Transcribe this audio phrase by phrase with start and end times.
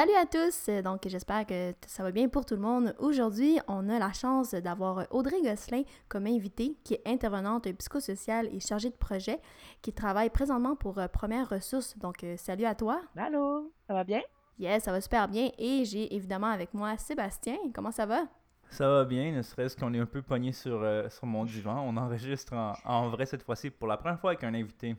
[0.00, 0.70] Salut à tous!
[0.82, 2.94] Donc, j'espère que ça va bien pour tout le monde.
[3.00, 8.60] Aujourd'hui, on a la chance d'avoir Audrey Gosselin comme invitée, qui est intervenante psychosociale et
[8.60, 9.38] chargée de projet,
[9.82, 11.98] qui travaille présentement pour euh, Première Ressources.
[11.98, 13.02] Donc, euh, salut à toi!
[13.14, 13.70] Allô!
[13.86, 14.22] Ça va bien?
[14.58, 15.50] Yes, ça va super bien.
[15.58, 17.58] Et j'ai évidemment avec moi Sébastien.
[17.74, 18.22] Comment ça va?
[18.70, 21.78] Ça va bien, ne serait-ce qu'on est un peu pogné sur, euh, sur mon divan.
[21.86, 24.96] On enregistre en, en vrai cette fois-ci pour la première fois avec un invité.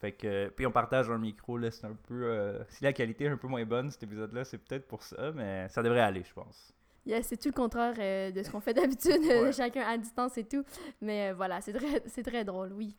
[0.00, 2.24] Fait que, puis on partage un micro, là, c'est un peu...
[2.24, 5.30] Euh, si la qualité est un peu moins bonne, cet épisode-là, c'est peut-être pour ça,
[5.32, 6.72] mais ça devrait aller, je pense.
[7.06, 10.44] Yeah, c'est tout le contraire euh, de ce qu'on fait d'habitude, chacun à distance et
[10.44, 10.64] tout.
[11.02, 12.96] Mais euh, voilà, c'est très, c'est très drôle, oui.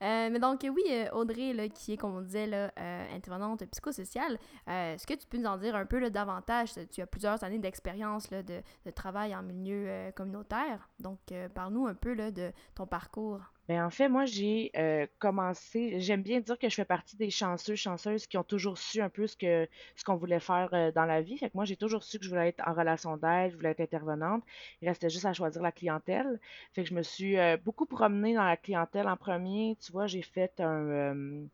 [0.00, 2.72] mais donc, oui, Audrey, là, qui est, comme on disait, là,
[3.14, 6.72] intervenante psychosociale, est-ce que tu peux nous en dire un peu là, davantage?
[6.90, 10.88] Tu as plusieurs années d'expérience de, de, travail en milieu communautaire.
[10.98, 11.18] Donc,
[11.54, 13.40] parle-nous un peu là, de ton parcours.
[13.70, 16.00] Ben, en fait, moi, j'ai euh, commencé.
[16.00, 19.08] J'aime bien dire que je fais partie des chanceux, chanceuses qui ont toujours su un
[19.08, 21.38] peu ce que ce qu'on voulait faire euh, dans la vie.
[21.38, 23.70] Fait que moi, j'ai toujours su que je voulais être en relation d'aide, je voulais
[23.70, 24.42] être intervenante.
[24.82, 26.40] Il restait juste à choisir la clientèle.
[26.72, 29.76] Fait que je me suis euh, beaucoup promenée dans la clientèle en premier.
[29.80, 31.46] Tu vois, j'ai fait un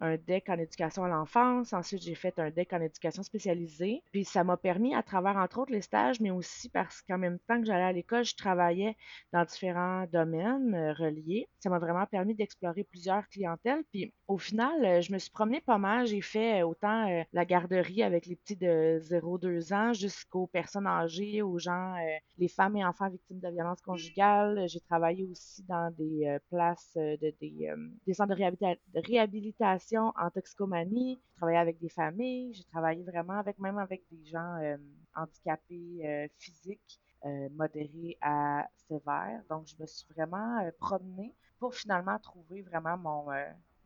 [0.00, 1.72] un deck en éducation à l'enfance.
[1.72, 4.02] Ensuite, j'ai fait un deck en éducation spécialisée.
[4.12, 7.38] Puis ça m'a permis, à travers entre autres les stages, mais aussi parce qu'en même
[7.40, 8.96] temps que j'allais à l'école, je travaillais
[9.32, 11.48] dans différents domaines euh, reliés.
[11.60, 13.82] Ça m'a vraiment permis d'explorer plusieurs clientèles.
[13.92, 16.06] Puis au final, euh, je me suis promenée pas mal.
[16.06, 21.42] J'ai fait euh, autant la garderie avec les petits de 0-2 ans jusqu'aux personnes âgées,
[21.42, 21.94] aux gens,
[22.38, 24.66] les femmes et enfants victimes de violences conjugales.
[24.68, 27.70] J'ai travaillé aussi dans des places de des,
[28.06, 29.81] des centres de réhabilitation
[30.16, 34.56] en toxicomanie, j'ai travaillé avec des familles, j'ai travaillé vraiment avec même avec des gens
[34.60, 34.76] euh,
[35.14, 39.42] handicapés euh, physiques, euh, modérés à sévères.
[39.48, 43.26] Donc, je me suis vraiment promenée pour finalement trouver vraiment mon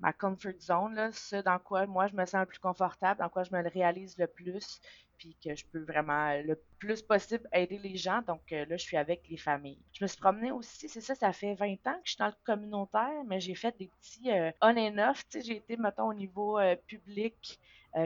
[0.01, 3.45] ma comfort zone, ce dans quoi moi je me sens le plus confortable, dans quoi
[3.45, 4.81] je me réalise le plus,
[5.19, 8.23] puis que je peux vraiment le plus possible aider les gens.
[8.27, 9.79] Donc euh, là, je suis avec les familles.
[9.93, 12.27] Je me suis promenée aussi, c'est ça, ça fait 20 ans que je suis dans
[12.27, 15.25] le communautaire, mais j'ai fait des petits euh, on and off.
[15.33, 17.59] J'ai été, mettons, au niveau euh, public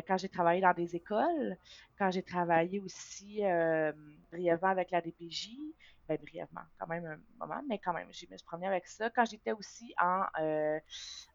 [0.07, 1.57] quand j'ai travaillé dans des écoles,
[1.99, 3.41] quand j'ai travaillé aussi
[4.31, 5.49] brièvement avec la DPJ,
[6.11, 9.11] ben, brièvement, quand même un moment, mais quand même, je me suis promenée avec ça.
[9.11, 10.25] Quand j'étais aussi en,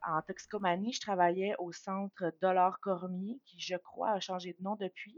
[0.06, 4.76] en toxicomanie, je travaillais au centre Dollar Cormier, qui, je crois, a changé de nom
[4.76, 5.18] depuis.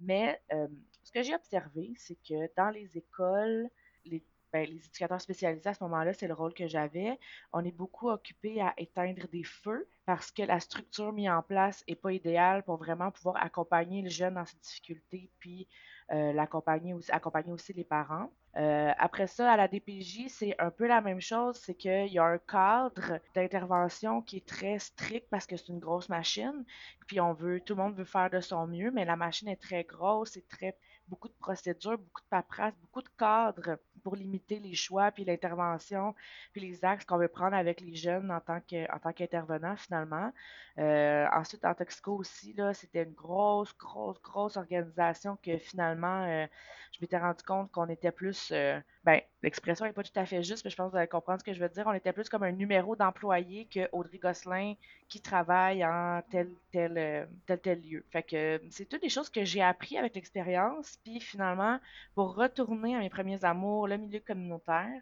[0.00, 0.66] Mais euh,
[1.04, 3.68] ce que j'ai observé, c'est que dans les écoles,
[4.04, 7.16] les, ben, les éducateurs spécialisés à ce moment-là, c'est le rôle que j'avais.
[7.52, 11.84] On est beaucoup occupé à éteindre des feux parce que la structure mise en place
[11.88, 16.94] n'est pas idéale pour vraiment pouvoir accompagner le jeune dans ses difficultés, puis euh, l'accompagner
[16.94, 18.30] aussi, accompagner aussi les parents.
[18.56, 22.18] Euh, après ça, à la DPJ, c'est un peu la même chose, c'est qu'il y
[22.18, 26.64] a un cadre d'intervention qui est très strict parce que c'est une grosse machine,
[27.06, 29.60] puis on veut, tout le monde veut faire de son mieux, mais la machine est
[29.60, 34.60] très grosse, c'est très beaucoup de procédures, beaucoup de paperasse, beaucoup de cadres pour limiter
[34.60, 36.14] les choix, puis l'intervention,
[36.52, 40.32] puis les axes qu'on veut prendre avec les jeunes en tant qu'intervenant finalement.
[40.78, 46.46] Euh, ensuite, en Toxico aussi, là, c'était une grosse, grosse, grosse organisation que finalement, euh,
[46.92, 50.42] je m'étais rendu compte qu'on était plus, euh, ben, l'expression n'est pas tout à fait
[50.42, 51.84] juste, mais je pense que vous allez comprendre ce que je veux dire.
[51.86, 54.74] On était plus comme un numéro d'employé que Audrey Gosselin
[55.08, 58.04] qui travaille en tel, tel, euh, tel, tel lieu.
[58.10, 60.98] Fait que c'est toutes des choses que j'ai appris avec l'expérience.
[61.04, 61.78] Puis finalement,
[62.16, 65.00] pour retourner à mes premiers amours, le milieu communautaire,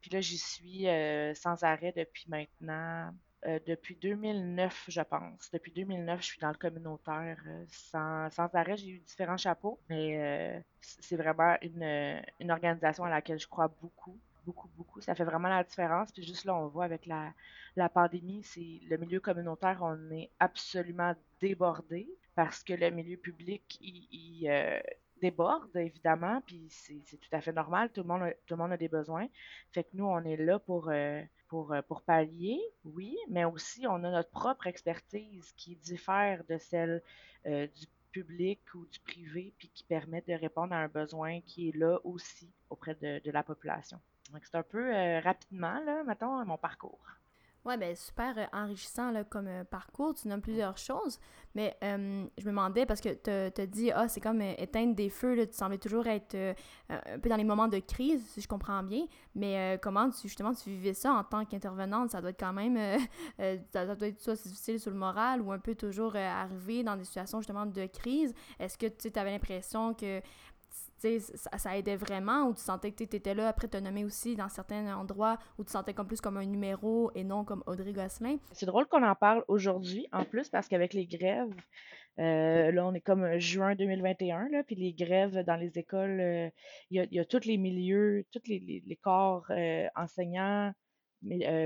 [0.00, 3.12] puis là, j'y suis euh, sans arrêt depuis maintenant
[3.44, 5.50] euh, depuis 2009, je pense.
[5.52, 8.76] Depuis 2009, je suis dans le communautaire euh, sans, arrêt.
[8.76, 14.16] J'ai eu différents chapeaux, mais euh, c'est vraiment une, organisation à laquelle je crois beaucoup,
[14.46, 15.00] beaucoup, beaucoup.
[15.00, 16.12] Ça fait vraiment la différence.
[16.12, 21.14] Puis juste là, on voit avec la, pandémie, c'est le milieu communautaire, on est absolument
[21.40, 24.48] débordé parce que le milieu public, il,
[25.20, 27.90] déborde, évidemment, puis c'est tout à fait normal.
[27.92, 29.26] Tout le, monde tout le monde a des besoins.
[29.72, 30.90] Fait que nous, on est là pour
[31.54, 37.02] euh, pour, pallier, oui, mais aussi on a notre propre expertise qui diffère de celle
[37.46, 41.70] euh, du public ou du privé, puis qui permet de répondre à un besoin qui
[41.70, 43.98] est là aussi auprès de, la population.
[44.32, 47.00] Donc c'est un peu euh, rapidement, là, mettons, mon parcours.
[47.64, 50.14] Ouais, ben super euh, enrichissant là, comme euh, parcours.
[50.14, 51.20] Tu nommes plusieurs choses,
[51.54, 55.08] mais euh, je me demandais, parce que tu as dit, ah, c'est comme éteindre des
[55.08, 56.36] feux, là, tu semblais toujours être
[56.88, 59.06] un peu dans les moments de crise, si je comprends bien,
[59.36, 62.10] mais comment justement tu vivais ça en tant qu'intervenante?
[62.10, 62.76] Ça doit être quand même,
[63.72, 67.04] ça, doit être soit difficile sur le moral ou un peu toujours arriver dans des
[67.04, 68.34] situations justement de crise.
[68.58, 70.20] Est-ce que tu avais l'impression que
[71.56, 74.48] ça, aidait vraiment ou tu sentais que tu étais là après te nommer aussi dans
[74.48, 78.38] certains endroits où tu sentais comme plus comme un numéro et non comme Audrey Gosselin?
[78.52, 81.54] C'est drôle qu'on en parle aujourd'hui en plus parce qu'avec les grèves,
[82.18, 86.50] euh, là on est comme juin 2021, là, puis les grèves dans les écoles, euh,
[86.90, 90.72] il y, a, tous les milieux, tous les, corps euh, enseignants,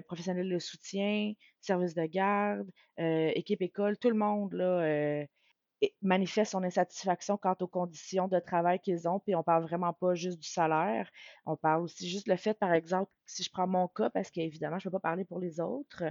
[0.06, 2.68] professionnels de soutien, services de garde,
[2.98, 5.26] équipe école, tout le monde là,
[6.02, 10.14] manifestent son insatisfaction quant aux conditions de travail qu'ils ont, puis on parle vraiment pas
[10.14, 11.10] juste du salaire,
[11.44, 14.78] on parle aussi juste le fait, par exemple, si je prends mon cas, parce qu'évidemment,
[14.78, 16.04] je ne peux pas parler pour les autres,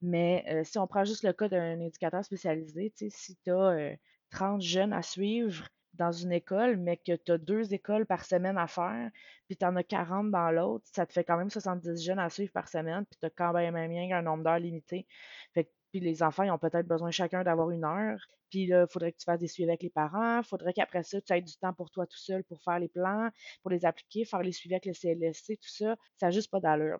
[0.00, 3.96] mais euh, si on prend juste le cas d'un éducateur spécialisé, si tu as
[4.30, 8.56] 30 jeunes à suivre dans une école, mais que tu as deux écoles par semaine
[8.56, 9.10] à faire,
[9.46, 12.30] puis tu en as 40 dans l'autre, ça te fait quand même 70 jeunes à
[12.30, 15.06] suivre par semaine, puis tu as quand même un nombre d'heures limité.
[15.52, 18.18] Fait puis les enfants, ils ont peut-être besoin chacun d'avoir une heure.
[18.50, 20.38] Puis là, il faudrait que tu fasses des suivis avec les parents.
[20.38, 22.88] Il faudrait qu'après ça, tu aies du temps pour toi tout seul pour faire les
[22.88, 23.30] plans,
[23.62, 25.96] pour les appliquer, faire les suivis avec le CLSC, tout ça.
[26.16, 26.98] Ça n'a juste pas d'allure.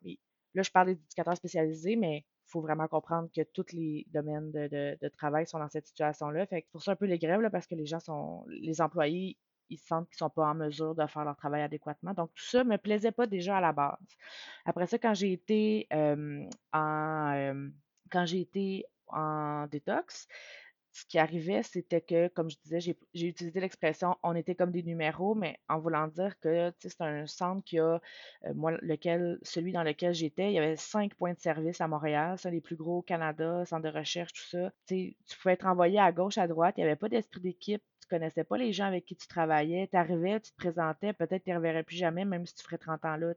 [0.54, 5.08] là, je parle d'éducateurs spécialisés, mais il faut vraiment comprendre que tous les domaines de,
[5.16, 6.46] travail sont dans cette situation-là.
[6.46, 8.44] Fait que pour ça, un peu les grèves, parce que les gens sont.
[8.48, 9.36] Les employés,
[9.68, 12.12] ils sentent qu'ils ne sont pas en mesure de faire leur travail adéquatement.
[12.12, 13.98] Donc, tout ça ne me plaisait pas déjà à la base.
[14.64, 17.32] Après ça, quand j'ai été euh, en.
[17.34, 17.68] Euh,
[18.10, 20.28] quand j'ai été en détox,
[20.92, 24.82] ce qui arrivait, c'était que, comme je disais, j'ai utilisé l'expression on était comme des
[24.82, 28.00] numéros, mais en voulant dire que c'est un centre qui a,
[28.44, 31.88] euh, moi, lequel, celui dans lequel j'étais, il y avait cinq points de service à
[31.88, 34.72] Montréal, c'est les plus gros au Canada, centre de recherche, tout ça.
[34.88, 38.44] tu pouvais être envoyé à gauche, à droite, il n'y avait pas d'esprit d'équipe, connaissais
[38.44, 41.56] pas les gens avec qui tu travaillais, tu arrivais, tu te présentais, peut-être tu ne
[41.56, 43.32] reverrais plus jamais, même si tu ferais 30 ans là.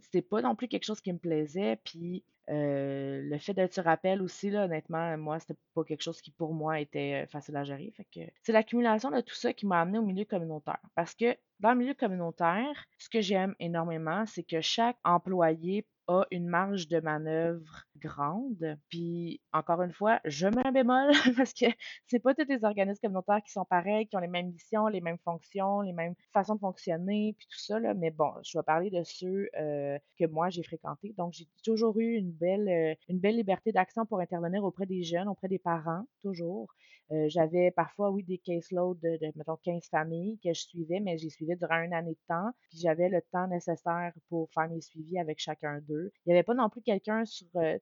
[0.00, 3.84] C'était pas non plus quelque chose qui me plaisait, puis euh, le fait d'être sur
[3.84, 7.56] rappel aussi, là, honnêtement, moi, c'était pas quelque chose qui pour moi était euh, facile
[7.56, 7.92] à gérer.
[7.96, 10.80] Fait c'est l'accumulation de tout ça qui m'a amené au milieu communautaire.
[10.94, 16.24] Parce que dans le milieu communautaire, ce que j'aime énormément, c'est que chaque employé a
[16.30, 18.78] une marge de manœuvre grande.
[18.88, 21.66] Puis, encore une fois, je mets un bémol parce que
[22.06, 25.00] c'est pas tous les organismes communautaires qui sont pareils, qui ont les mêmes missions, les
[25.00, 27.78] mêmes fonctions, les mêmes façons de fonctionner, puis tout ça.
[27.78, 27.94] Là.
[27.94, 31.14] Mais bon, je vais parler de ceux euh, que moi j'ai fréquentés.
[31.16, 35.02] Donc, j'ai toujours eu une belle, euh, une belle liberté d'action pour intervenir auprès des
[35.02, 36.68] jeunes, auprès des parents, toujours.
[37.10, 41.16] Euh, j'avais parfois, oui, des caseloads de, de, mettons, 15 familles que je suivais, mais
[41.16, 42.50] j'ai suivi durant une année de temps.
[42.68, 45.97] Puis j'avais le temps nécessaire pour faire mes suivis avec chacun d'eux.
[46.26, 47.78] Il n'y avait pas non plus quelqu'un sur, euh,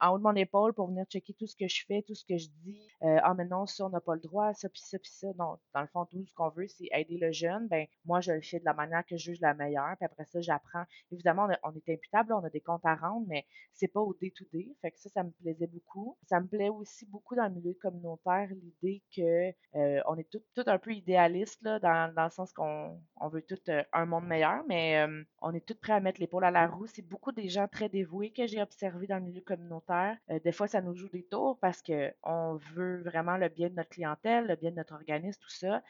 [0.00, 2.24] en haut de mon épaule pour venir checker tout ce que je fais, tout ce
[2.24, 2.80] que je dis.
[3.02, 5.28] Euh, ah, mais non, ça, on n'a pas le droit, ça, puis ça, puis ça.
[5.38, 7.68] Non, dans le fond, tout ce qu'on veut, c'est aider le jeune.
[7.68, 9.94] Ben, moi, je le fais de la manière que je juge la meilleure.
[9.96, 10.84] Puis après ça, j'apprends.
[11.12, 14.74] Évidemment, on, est imputable, on a des comptes à rendre, mais c'est pas au day-to-day.
[14.80, 16.16] Fait que ça, ça me plaisait beaucoup.
[16.26, 20.42] Ça me plaît aussi beaucoup dans le milieu communautaire, l'idée que euh, on est tout,
[20.66, 24.26] un peu idéaliste, là, dans, dans le sens qu'on on veut tout euh, un monde
[24.26, 25.06] meilleur, mais
[25.40, 26.86] on est tout prêt à mettre l'épaule à la roue.
[26.86, 30.52] C'est beaucoup des gens très dévoués que j'ai observés dans le milieu communautaire euh, des
[30.52, 34.46] fois, ça nous joue des tours parce qu'on veut vraiment le bien de notre clientèle,
[34.46, 35.82] le bien de notre organisme, tout ça.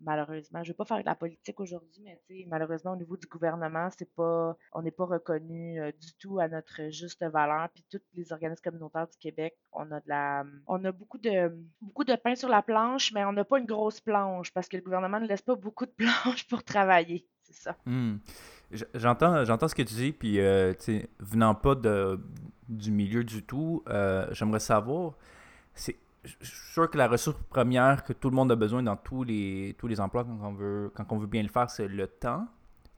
[0.00, 3.26] Malheureusement, je ne vais pas faire de la politique aujourd'hui, mais malheureusement, au niveau du
[3.26, 7.70] gouvernement, c'est pas, on n'est pas reconnu euh, du tout à notre juste valeur.
[7.70, 11.50] Puis tous les organismes communautaires du Québec, on a de la, on a beaucoup de,
[11.80, 14.76] beaucoup de pain sur la planche, mais on n'a pas une grosse planche parce que
[14.76, 17.26] le gouvernement ne laisse pas beaucoup de planches pour travailler.
[17.44, 17.76] C'est ça.
[17.86, 18.18] Hmm.
[18.94, 20.74] J'entends, j'entends ce que tu dis, puis euh,
[21.20, 22.18] venant pas de,
[22.68, 25.12] du milieu du tout, euh, j'aimerais savoir,
[25.74, 28.96] c'est, je suis sûr que la ressource première que tout le monde a besoin dans
[28.96, 31.86] tous les, tous les emplois quand on veut, quand on veut bien le faire, c'est
[31.86, 32.48] le temps.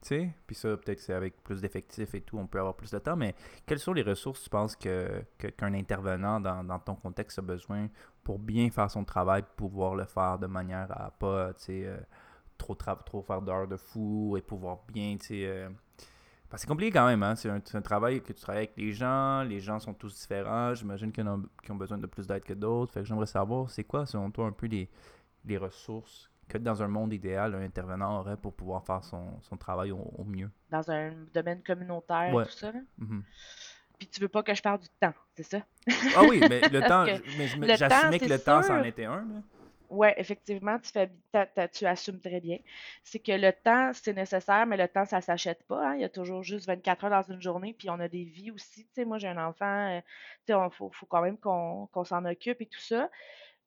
[0.01, 2.97] sais Puis ça, peut-être c'est avec plus d'effectifs et tout, on peut avoir plus de
[2.97, 3.35] temps, mais
[3.67, 7.89] quelles sont les ressources tu penses que, qu'un intervenant dans, dans, ton contexte a besoin
[8.23, 11.97] pour bien faire son travail, pouvoir le faire de manière à pas, tu sais, euh,
[12.59, 15.47] trop, trop faire d'heures de fou et pouvoir bien, tu sais.
[15.47, 15.69] Euh,
[16.55, 17.35] c'est compliqué quand même, hein?
[17.35, 21.11] C'est un, travail que tu travailles avec les gens, les gens sont tous différents, j'imagine
[21.11, 22.91] qu'ils ont, ont, besoin de plus d'aide que d'autres.
[22.93, 24.89] Fait que j'aimerais savoir, c'est quoi, selon toi, un peu les,
[25.45, 29.57] les ressources que dans un monde idéal, un intervenant aurait pour pouvoir faire son, son
[29.57, 30.49] travail au, mieux?
[30.71, 32.71] Dans un domaine communautaire, tout ça?
[32.71, 33.21] Mm-hmm.
[33.99, 35.59] Puis tu veux pas que je parle du temps, c'est ça?
[36.15, 37.05] Ah oui, mais le temps,
[37.37, 39.25] mais j'assumais que le temps, c'en était un.
[39.89, 41.09] Ouais, effectivement, tu fais,
[41.73, 42.59] tu assumes très bien.
[43.03, 45.89] C'est que le temps, c'est nécessaire, mais le temps, ça s'achète pas.
[45.89, 45.95] Hein.
[45.95, 48.51] Il y a toujours juste 24 heures dans une journée, puis on a des vies
[48.51, 48.85] aussi.
[48.85, 49.65] Tu sais, moi, j'ai un enfant,
[49.97, 50.01] euh,
[50.47, 53.09] il faut, faut, quand même qu'on s'en occupe et tout ça.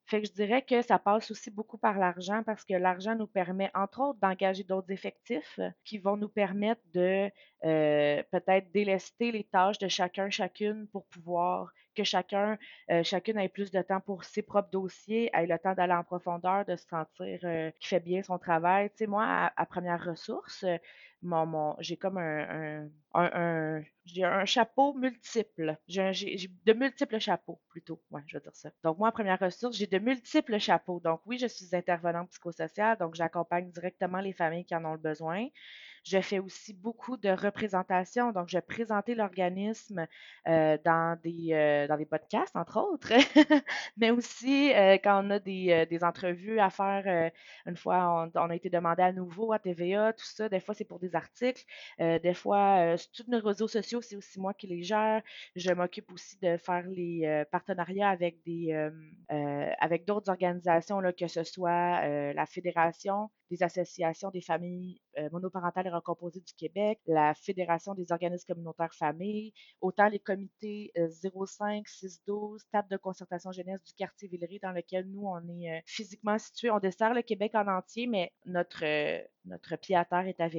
[0.05, 3.27] Fait que je dirais que ça passe aussi beaucoup par l'argent parce que l'argent nous
[3.27, 7.29] permet, entre autres, d'engager d'autres effectifs qui vont nous permettre de
[7.63, 12.57] euh, peut-être délester les tâches de chacun, chacune pour pouvoir que chacun,
[12.91, 16.03] euh, chacune ait plus de temps pour ses propres dossiers, ait le temps d'aller en
[16.03, 18.89] profondeur, de se sentir euh, qu'il fait bien son travail.
[18.89, 20.65] Tu sais, moi, à, première ressource,
[21.23, 25.77] mon, mon j'ai comme un, un, j'ai un chapeau multiple.
[25.87, 26.11] J'ai
[26.65, 28.01] de multiples chapeaux, plutôt.
[28.27, 28.71] Je vais dire ça.
[28.83, 30.99] Donc, moi, première ressource, j'ai de multiples chapeaux.
[30.99, 34.99] Donc, oui, je suis intervenante psychosociale, donc j'accompagne directement les familles qui en ont le
[34.99, 35.47] besoin.
[36.03, 38.31] Je fais aussi beaucoup de représentations.
[38.31, 40.05] Donc, je présenter l'organisme
[40.47, 43.13] euh, dans, des, euh, dans des podcasts, entre autres,
[43.97, 47.31] mais aussi euh, quand on a des, des entrevues à faire.
[47.65, 50.49] une fois, on, a été demandé à nouveau à TVA, tout ça.
[50.49, 51.63] Des fois, c'est pour des articles.
[51.99, 55.21] des fois, tous nos réseaux sociaux, c'est aussi moi qui les gère.
[55.55, 58.73] Je m'occupe aussi de faire les partenariats avec des
[59.79, 64.99] avec d'autres organisations, là, que ce soit la Fédération des associations des familles
[65.31, 72.63] monoparentales recomposé du Québec, la Fédération des organismes communautaires familles, autant les comités 05, 612,
[72.71, 76.71] table de concertation jeunesse du quartier Villeray dans lequel nous, on est euh, physiquement situés.
[76.71, 80.49] On dessert le Québec en entier, mais notre, euh, notre pied à terre est à.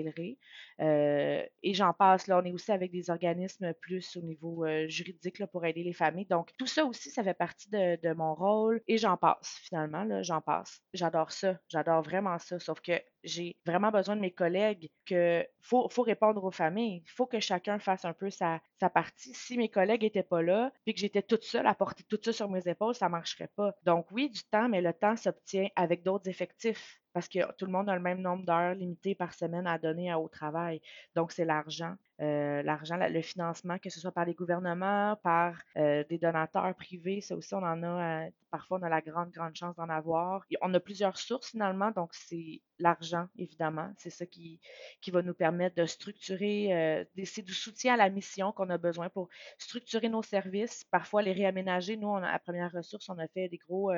[0.81, 5.39] Euh, et j'en passe, là, on est aussi avec des organismes plus au niveau juridique
[5.39, 6.27] là, pour aider les familles.
[6.27, 10.05] Donc, tout ça aussi, ça fait partie de, de mon rôle et j'en passe finalement,
[10.05, 10.83] là, j'en passe.
[10.93, 12.93] J'adore ça, j'adore vraiment ça, sauf que
[13.25, 17.03] j'ai vraiment besoin de mes collègues que faut, faut répondre aux familles.
[17.05, 19.33] Il faut que chacun fasse un peu sa, sa partie.
[19.35, 22.33] Si mes collègues n'étaient pas là, puis que j'étais toute seule à porter tout ça
[22.33, 23.75] sur mes épaules, ça marcherait pas.
[23.85, 27.73] Donc oui, du temps, mais le temps s'obtient avec d'autres effectifs parce que tout le
[27.73, 30.83] monde a le même nombre d'heures limitées par semaine à donner au travail.
[31.15, 31.95] Donc, c'est l'argent.
[32.21, 37.21] Euh, l'argent, le financement, que ce soit par les gouvernements, par euh, des donateurs privés,
[37.21, 40.45] ça aussi, on en a, euh, parfois, on a la grande, grande chance d'en avoir.
[40.61, 43.93] on a plusieurs sources, finalement, donc c'est l'argent, évidemment.
[43.99, 44.61] C'est ça qui,
[45.01, 49.09] qui va nous permettre de structurer, c'est du soutien à la mission qu'on a besoin
[49.09, 49.29] pour
[49.59, 51.97] structurer nos services, parfois les réaménager.
[51.97, 53.93] Nous, on a, à Première Ressource, on a fait des gros,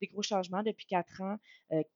[0.00, 1.36] des gros changements depuis quatre ans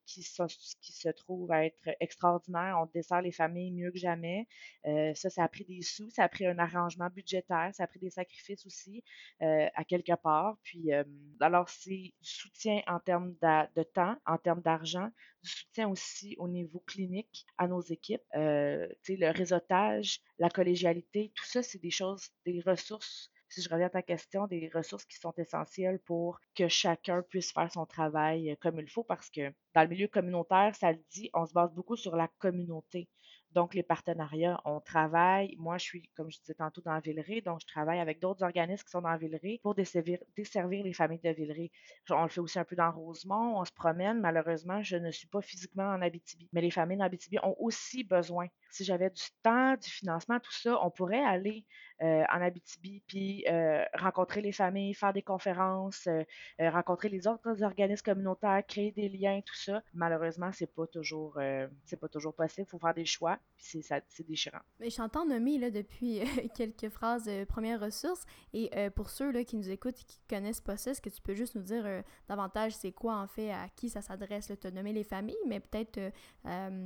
[0.07, 0.47] qui, sont,
[0.81, 2.79] qui se trouvent à être extraordinaires.
[2.81, 4.49] On dessert les familles mieux que jamais.
[5.15, 7.99] ça, ça a pris des sous, ça a pris un arrangement budgétaire, ça a pris
[7.99, 9.02] des sacrifices aussi
[9.43, 10.57] euh, à quelque part.
[10.62, 11.05] Puis, euh,
[11.40, 15.11] alors, c'est du soutien en termes de, temps, en termes d'argent,
[15.43, 18.23] du soutien aussi au niveau clinique à nos équipes.
[18.35, 23.87] Euh, le réseautage, la collégialité, tout ça, c'est des choses, des ressources si je reviens
[23.87, 28.57] à ta question, des ressources qui sont essentielles pour que chacun puisse faire son travail
[28.61, 31.75] comme il faut, parce que dans le milieu communautaire, ça le dit, on se base
[31.75, 33.09] beaucoup sur la communauté.
[33.52, 35.57] Donc, les partenariats, on travaille.
[35.59, 38.85] Moi, je suis, comme je disais tantôt, dans Villeray, donc je travaille avec d'autres organismes
[38.85, 41.71] qui sont dans Villeray pour desservir, les familles de Villeray.
[42.11, 44.21] On le fait aussi un peu dans Rosemont, on se promène.
[44.21, 48.47] Malheureusement, je ne suis pas physiquement en Abitibi, mais les familles en ont aussi besoin.
[48.71, 51.66] Si j'avais du temps, du financement, tout ça, on pourrait aller
[52.02, 56.25] euh, en Abitibi, puis euh, rencontrer les familles, faire des conférences, euh,
[56.71, 59.83] rencontrer les autres organismes communautaires, créer des liens, tout ça.
[59.92, 61.38] Malheureusement, c'est pas toujours,
[61.85, 62.66] c'est pas toujours possible.
[62.66, 64.61] Il faut faire des choix c'est déchirant.
[64.78, 66.21] Mais j'entends nommer là, depuis
[66.54, 68.25] quelques phrases premières ressources.
[68.54, 71.21] Et pour ceux là, qui nous écoutent et qui connaissent pas ça, est-ce que tu
[71.21, 74.50] peux juste nous dire davantage c'est quoi en fait, à qui ça s'adresse?
[74.61, 76.00] Tu as nommé les familles, mais peut-être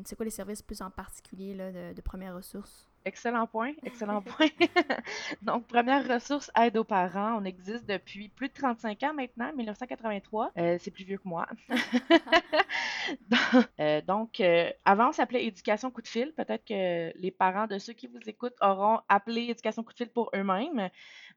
[0.05, 2.91] c'est quoi les services plus en particulier là, de, de premières ressources?
[3.07, 4.49] Excellent point, excellent point.
[5.43, 7.39] Donc, première ressource, aide aux parents.
[7.41, 10.53] On existe depuis plus de 35 ans maintenant, 1983.
[10.57, 11.47] Euh, c'est plus vieux que moi.
[13.81, 16.33] Euh, donc, euh, avant, on s'appelait éducation coup de fil.
[16.33, 20.09] Peut-être que les parents de ceux qui vous écoutent auront appelé éducation coup de fil
[20.09, 20.89] pour eux-mêmes.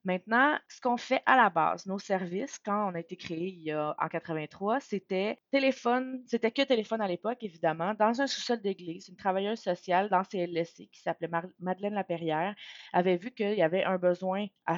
[0.08, 3.62] Maintenant, ce qu'on fait à la base, nos services, quand on a été créé il
[3.62, 8.62] y a en 83, c'était téléphone, c'était que téléphone à l'époque, évidemment, dans un sous-sol
[8.62, 9.10] d'église.
[9.10, 12.56] Une travailleuse sociale dans CLSC qui s'appelait Madeleine Laperrière
[12.94, 14.78] avait vu qu'il y avait un besoin à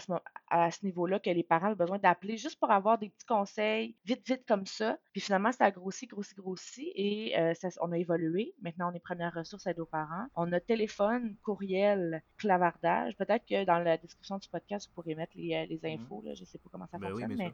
[0.71, 4.27] ce, niveau-là, que les parents avaient besoin d'appeler juste pour avoir des petits conseils, vite,
[4.27, 4.97] vite comme ça.
[5.11, 8.55] Puis finalement, ça a grossi, grossi, grossi et euh, on a évolué.
[8.63, 10.25] Maintenant, on est première ressource aide aux parents.
[10.35, 13.15] On a téléphone, courriel, clavardage.
[13.15, 16.01] Peut-être que dans la description du podcast, vous pourrez mettre les, euh, les mmh.
[16.01, 16.21] infos.
[16.23, 16.33] Là.
[16.33, 17.53] Je ne sais pas comment ça ben fonctionne, mais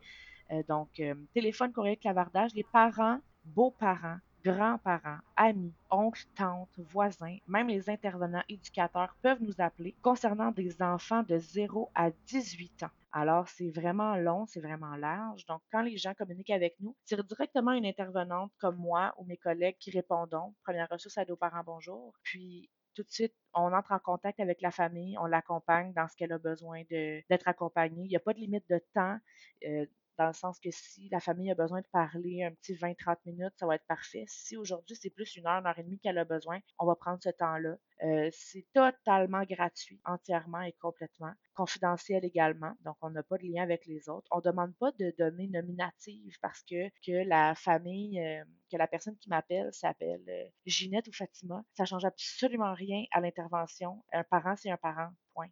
[0.51, 7.67] euh, donc, euh, téléphone, courriel, clavardage, les parents, beaux-parents, grands-parents, amis, oncles, tantes, voisins, même
[7.67, 12.91] les intervenants éducateurs peuvent nous appeler concernant des enfants de 0 à 18 ans.
[13.12, 15.45] Alors, c'est vraiment long, c'est vraiment large.
[15.48, 19.38] Donc, quand les gens communiquent avec nous, c'est directement une intervenante comme moi ou mes
[19.38, 20.53] collègues qui répondons.
[20.63, 22.13] Première ressource à nos parents, bonjour.
[22.24, 26.15] Puis, tout de suite, on entre en contact avec la famille, on l'accompagne dans ce
[26.15, 28.03] qu'elle a besoin d'être accompagnée.
[28.05, 29.17] Il n'y a pas de limite de temps.
[29.65, 29.85] Euh,
[30.17, 33.53] dans le sens que si la famille a besoin de parler un petit 20-30 minutes,
[33.57, 34.25] ça va être parfait.
[34.27, 36.95] Si aujourd'hui c'est plus une heure, une heure et demie qu'elle a besoin, on va
[36.95, 37.77] prendre ce temps-là.
[38.03, 41.31] Euh, c'est totalement gratuit, entièrement et complètement.
[41.53, 44.27] Confidentiel également, donc on n'a pas de lien avec les autres.
[44.31, 46.89] On ne demande pas de données nominatives parce que,
[47.27, 51.63] la famille, euh, que la personne qui m'appelle s'appelle euh, Ginette ou Fatima.
[51.74, 54.03] Ça change absolument rien à l'intervention.
[54.12, 55.12] Un parent, c'est un parent.
[55.36, 55.50] Point,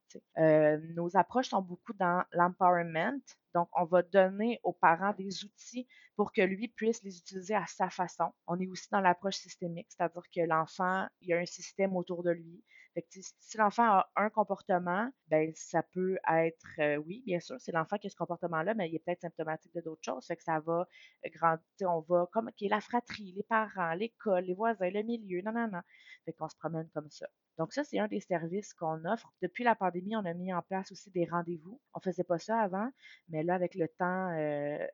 [0.95, 3.19] nos approches sont beaucoup dans l'empowerment,
[3.53, 7.67] donc, on va donner aux parents des outils pour que lui puisse les utiliser à
[7.67, 8.31] sa façon.
[8.47, 12.23] On est aussi dans l'approche systémique, c'est-à-dire que l'enfant, il y a un système autour
[12.23, 12.63] de lui.
[13.09, 17.97] Si l'enfant a un comportement, ben ça peut être, euh, oui, bien sûr, c'est l'enfant
[17.97, 20.25] qui a ce comportement-là, mais il est peut-être symptomatique de d'autres choses.
[20.25, 20.87] Fait que ça va
[21.25, 25.67] grandir, on va, comme, la fratrie, les parents, l'école, les voisins, le milieu, non, non,
[25.67, 25.81] non.
[26.25, 27.27] Fait qu'on se promène comme ça.
[27.57, 29.31] Donc ça, c'est un des services qu'on offre.
[29.41, 31.79] Depuis la pandémie, on a mis en place aussi des rendez-vous.
[31.93, 32.89] On ne faisait pas ça avant,
[33.29, 34.85] mais là, avec le temps euh,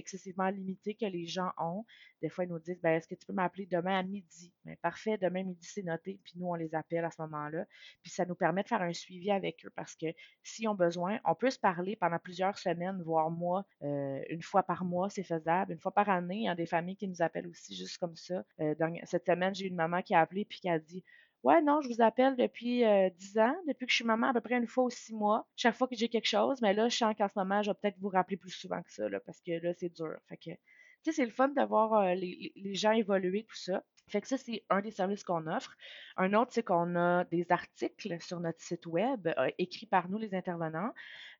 [0.00, 1.84] excessivement limité que les gens ont,
[2.22, 4.52] des fois, ils nous disent, ben, est-ce que tu peux m'appeler demain à midi?
[4.64, 7.66] Ben, parfait, demain midi, c'est noté, puis nous, on les appelle à ce moment-là.
[8.02, 10.06] Puis ça nous permet de faire un suivi avec eux parce que
[10.42, 14.62] s'ils ont besoin, on peut se parler pendant plusieurs semaines, voire mois, euh, une fois
[14.62, 15.72] par mois, c'est faisable.
[15.72, 18.16] Une fois par année, il y a des familles qui nous appellent aussi juste comme
[18.16, 18.44] ça.
[18.60, 21.04] Euh, cette semaine, j'ai une maman qui a appelé puis qui a dit
[21.42, 24.34] Ouais, non, je vous appelle depuis euh, 10 ans, depuis que je suis maman, à
[24.34, 26.88] peu près une fois ou six mois, chaque fois que j'ai quelque chose, mais là,
[26.90, 29.40] je sens qu'en ce moment, je vais peut-être vous rappeler plus souvent que ça, parce
[29.40, 30.18] que là, c'est dur.
[30.28, 30.58] Fait que, tu
[31.04, 33.82] sais, c'est le fun d'avoir euh, les, gens évoluer, tout ça.
[34.08, 35.74] Fait que ça, c'est un des services qu'on offre.
[36.16, 40.18] Un autre, c'est qu'on a des articles sur notre site web euh, écrits par nous,
[40.18, 40.92] les intervenants,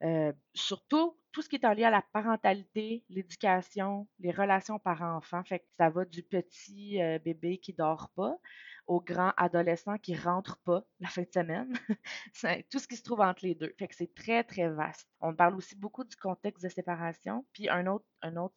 [0.03, 5.45] euh, sur tout, ce qui est en lien à la parentalité, l'éducation, les relations parents-enfants.
[5.45, 8.39] Fait que ça va du petit bébé qui dort pas
[8.91, 11.73] aux grands adolescents qui rentrent pas la fin de semaine.
[12.71, 13.73] tout ce qui se trouve entre les deux.
[13.79, 15.09] Fait que c'est très, très vaste.
[15.21, 17.47] On parle aussi beaucoup du contexte de séparation.
[17.53, 18.05] Puis un autre,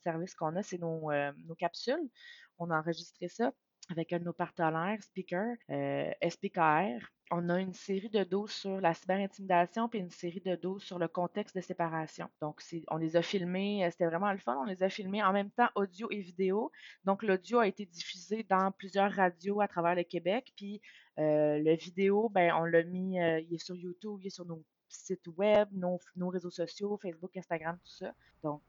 [0.03, 2.09] service qu'on a, c'est nos, euh, nos capsules.
[2.57, 3.51] On a enregistré ça
[3.91, 7.05] avec un de nos partenaires, Speaker, euh, SPKR.
[7.35, 10.99] On a une série de dos sur la cyberintimidation puis une série de dos sur
[10.99, 12.29] le contexte de séparation.
[12.41, 15.33] Donc, on les a filmés, euh, c'était vraiment le fun, on les a filmés en
[15.33, 16.71] même temps audio et vidéo.
[17.05, 20.79] Donc, l'audio a été diffusé dans plusieurs radios à travers le Québec, puis
[21.17, 24.63] euh, le vidéo, ben, on l'a mis, il est sur YouTube, il est sur nos
[24.87, 28.13] sites web, nos, nos réseaux sociaux, Facebook, Instagram, tout ça.
[28.43, 28.61] Donc,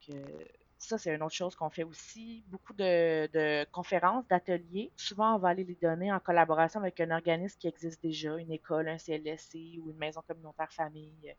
[0.85, 2.45] ça, c'est une autre chose qu'on fait aussi.
[2.49, 4.93] Beaucoup de, conférences, d'ateliers.
[4.97, 8.53] Souvent, on va aller les donner en collaboration avec un organisme qui existe déjà, une
[8.53, 11.33] école, un CLSC ou une maison communautaire famille euh,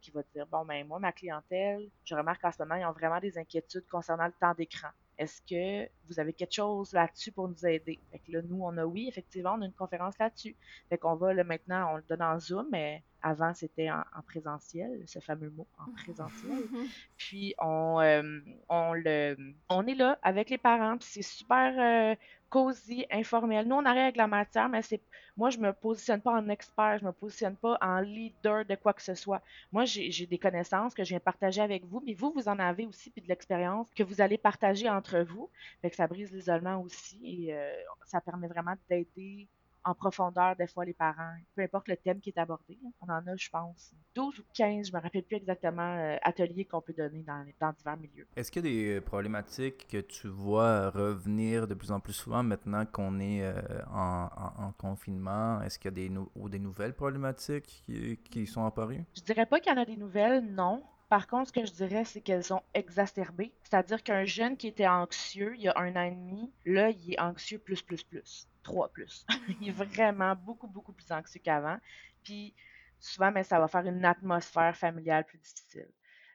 [0.00, 2.92] qui va dire, bon, ben moi, ma clientèle, je remarque qu'en ce moment, ils ont
[2.92, 4.88] vraiment des inquiétudes concernant le temps d'écran.
[5.18, 7.98] Est-ce que vous avez quelque chose là-dessus pour nous aider?
[8.10, 10.56] Fait que là, nous, on a oui, effectivement, on a une conférence là-dessus.
[10.88, 15.02] Fait qu'on va, là, maintenant, on le donne en Zoom, mais avant, c'était en, présentiel,
[15.06, 16.62] ce fameux mot, en présentiel.
[17.16, 19.36] Puis, on, euh, on, le,
[19.68, 22.14] on est là avec les parents, puis c'est super euh,
[22.50, 23.66] cosy, informel.
[23.66, 25.00] Nous, on arrive avec la matière, mais c'est
[25.36, 28.94] moi, je me positionne pas en expert, je me positionne pas en leader de quoi
[28.94, 29.42] que ce soit.
[29.70, 32.86] Moi, j'ai des connaissances que je viens partager avec vous, mais vous, vous en avez
[32.86, 35.50] aussi, puis de l'expérience que vous allez partager entre vous.
[35.82, 37.72] Fait que ça brise l'isolement aussi et euh,
[38.04, 39.48] ça permet vraiment d'aider
[39.86, 42.76] en profondeur des fois les parents, peu importe le thème qui est abordé.
[43.00, 46.64] On en a, je pense, 12 ou 15, je me rappelle plus exactement, euh, ateliers
[46.64, 48.26] qu'on peut donner dans, dans divers milieux.
[48.34, 52.14] Est-ce qu'il y a des euh, problématiques que tu vois revenir de plus en plus
[52.14, 53.54] souvent maintenant qu'on est euh,
[53.92, 54.28] en,
[54.58, 55.62] en, confinement?
[55.62, 59.04] Est-ce qu'il y a des, ou des nouvelles problématiques qui, qui sont apparues?
[59.14, 60.82] Je dirais pas qu'il y en a des nouvelles, non.
[61.08, 63.52] Par contre, ce que je dirais, c'est qu'elles sont exacerbées.
[63.62, 67.12] C'est-à-dire qu'un jeune qui était anxieux il y a un an et demi, là, il
[67.14, 68.48] est anxieux plus, plus, plus.
[68.62, 69.24] 3 plus.
[69.60, 71.78] il est vraiment beaucoup, beaucoup plus anxieux qu'avant.
[72.24, 72.54] Puis
[72.98, 75.88] souvent, mais ça va faire une atmosphère familiale plus difficile.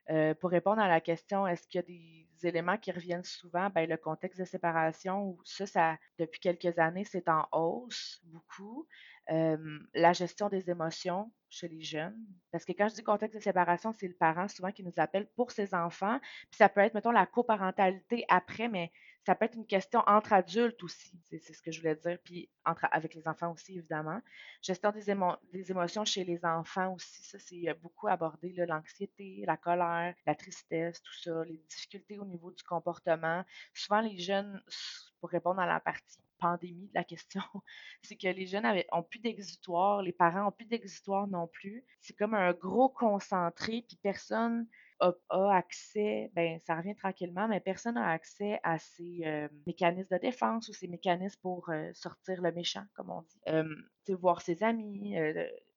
[0.09, 3.69] Euh, pour répondre à la question, est-ce qu'il y a des éléments qui reviennent souvent?
[3.69, 8.87] Ben, le contexte de séparation, ça, ça, depuis quelques années, c'est en hausse beaucoup.
[9.27, 12.17] La gestion des émotions chez les jeunes.
[12.51, 15.27] Parce que quand je dis contexte de séparation, c'est le parent souvent qui nous appelle
[15.35, 16.19] pour ses enfants.
[16.49, 18.91] Puis ça peut être, mettons, la coparentalité après, mais
[19.25, 22.49] ça peut être une question entre adultes aussi, c'est ce que je voulais dire, puis
[22.65, 24.19] entre, avec les enfants aussi, évidemment.
[24.61, 30.15] Gestion des, émotions chez les enfants aussi, ça, c'est euh, beaucoup abordé, l'anxiété, la colère,
[30.25, 33.43] la tristesse, tout ça, les difficultés au niveau du comportement.
[33.75, 34.61] Souvent, les jeunes,
[35.19, 37.43] pour répondre à la partie pandémie de la question,
[38.01, 41.85] c'est que les jeunes avaient, ont plus d'exutoire, les parents ont plus d'exutoire non plus.
[41.99, 44.67] C'est comme un gros concentré, puis personne
[45.01, 50.21] a, accès, ben ça revient tranquillement, mais personne n'a accès à ces euh, mécanismes de
[50.21, 53.39] défense ou ces mécanismes pour euh, sortir le méchant, comme on dit.
[53.49, 53.65] Euh,
[54.19, 55.15] voir ses amis,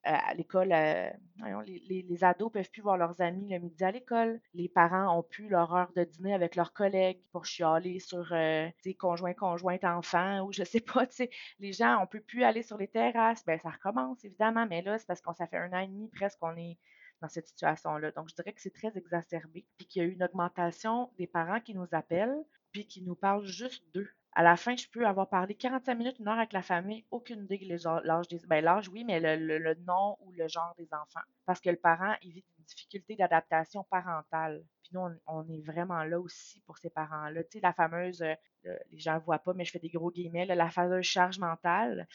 [0.05, 4.41] à l'école, les, les, ados peuvent plus voir leurs amis le midi à l'école.
[4.53, 8.69] Les parents ont plus leur heure de dîner avec leurs collègues pour chialer sur euh,
[8.99, 11.07] conjoint, conjointe, enfant ou je sais pas.
[11.59, 13.45] Les gens, on peut plus aller sur les terrasses.
[13.45, 16.09] Ben, ça recommence évidemment, mais là, c'est parce qu'on ça fait un an et demi
[16.09, 16.79] presque qu'on est
[17.20, 18.11] dans cette situation-là.
[18.12, 21.27] Donc, je dirais que c'est très exacerbé, puis qu'il y a eu une augmentation des
[21.27, 24.09] parents qui nous appellent, puis qui nous parlent juste d'eux.
[24.37, 27.44] À la fin, je peux avoir parlé 45 minutes, une heure avec la famille, aucune
[27.44, 28.40] idée l'âge des...
[28.48, 31.20] Ben, l'âge, oui, mais le, nom ou le genre des enfants.
[31.46, 34.64] Parce que le parent évite une difficulté d'adaptation parentale.
[34.83, 37.44] Puis nous, on, est vraiment là aussi pour ces parents-là.
[37.44, 40.11] Tu sais, la fameuse, euh, les gens ne voient pas, mais je fais des gros
[40.11, 42.09] guillemets, la fameuse charge mentale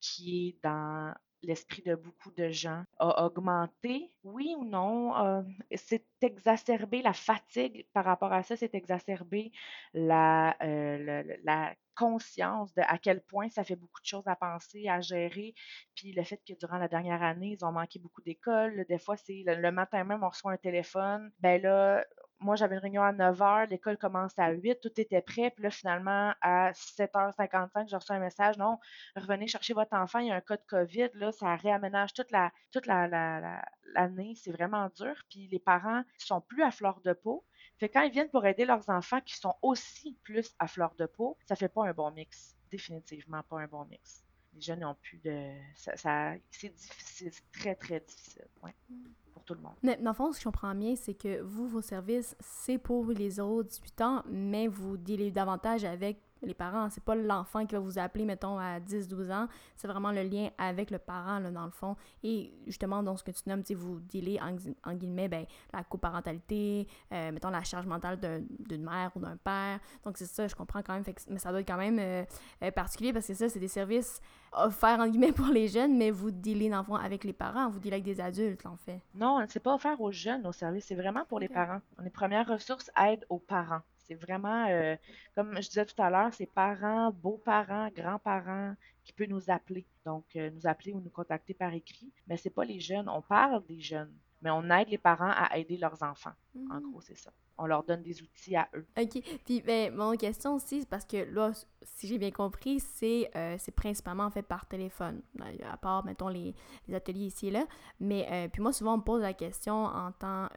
[0.00, 1.14] qui est dans
[1.46, 5.16] l'esprit de beaucoup de gens a augmenté, oui ou non?
[5.16, 5.42] Euh,
[5.74, 9.52] c'est exacerbé la fatigue par rapport à ça, c'est exacerbé
[9.92, 14.88] la, euh, la conscience de à quel point ça fait beaucoup de choses à penser,
[14.88, 15.54] à gérer.
[15.94, 18.84] Puis le fait que durant la dernière année, ils ont manqué beaucoup d'écoles.
[18.88, 21.30] Des fois, c'est le, le, matin même, on reçoit un téléphone.
[21.40, 22.04] Ben là,
[22.40, 25.50] moi, j'avais une réunion à 9 h, l'école commence à 8, tout était prêt.
[25.50, 28.78] Puis là, finalement, à 7h55, j'ai reçu un message non,
[29.16, 31.08] revenez chercher votre enfant, il y a un cas de COVID.
[31.14, 34.34] Là, ça réaménage toute la toute l'année.
[34.36, 35.14] c'est vraiment dur.
[35.30, 37.44] Puis les parents sont plus à fleur de peau.
[37.78, 41.06] Fait quand ils viennent pour aider leurs enfants qui sont aussi plus à fleur de
[41.06, 42.56] peau, ça fait pas un bon mix.
[42.70, 44.23] Définitivement pas un bon mix.
[44.54, 45.52] Les jeunes n'ont plus de.
[45.74, 48.46] Ça, c'est difficile, c'est très, très difficile.
[48.62, 48.74] Ouais.
[48.88, 49.04] Mm
[49.44, 49.74] tout le monde.
[49.82, 52.78] Mais dans le fond, ce que je comprends bien, c'est que vous, vos services, c'est
[52.78, 56.88] pour les autres 18 ans, mais vous dealez davantage avec les parents.
[56.90, 59.48] C'est pas l'enfant qui va vous appeler, mettons, à 10-12 ans.
[59.76, 61.96] C'est vraiment le lien avec le parent, là, dans le fond.
[62.22, 64.56] Et justement, dans ce que tu nommes, vous dealez, en,
[64.88, 68.18] en, guillemets, ben, la coparentalité, euh, mettons, la charge mentale
[68.60, 69.80] d'une mère ou d'un père.
[70.04, 71.04] Donc, c'est ça, je comprends quand même.
[71.28, 72.24] mais ça doit être quand même euh,
[72.62, 74.20] euh, particulier parce que ça, c'est des services
[74.52, 77.68] offerts, en guillemets, pour les jeunes, mais vous dealez, dans le fond, avec les parents.
[77.68, 79.00] Vous dealez avec des adultes, en fait.
[79.14, 80.86] Non, c'est pas offert aux jeunes, nos services.
[80.86, 81.80] C'est vraiment pour les parents.
[82.02, 83.82] Les premières ressources aident aux parents.
[84.06, 84.96] C'est vraiment, euh,
[85.34, 89.86] comme je disais tout à l'heure, c'est parents, beaux-parents, grands-parents qui peuvent nous appeler.
[90.04, 92.12] Donc, euh, nous appeler ou nous contacter par écrit.
[92.26, 93.08] Mais c'est pas les jeunes.
[93.08, 94.12] On parle des jeunes,
[94.42, 96.34] mais on aide les parents à aider leurs enfants.
[96.70, 96.90] En mmh.
[96.90, 98.86] gros, c'est ça on leur donne des outils à eux.
[98.98, 99.22] OK.
[99.44, 103.56] Puis, ben, mon question aussi, c'est parce que là, si j'ai bien compris, c'est euh,
[103.76, 105.22] principalement fait par téléphone,
[105.70, 106.54] à part, mettons, les,
[106.88, 107.66] les ateliers ici et là.
[108.00, 110.48] Mais, euh, puis moi, souvent, on me pose la question en tant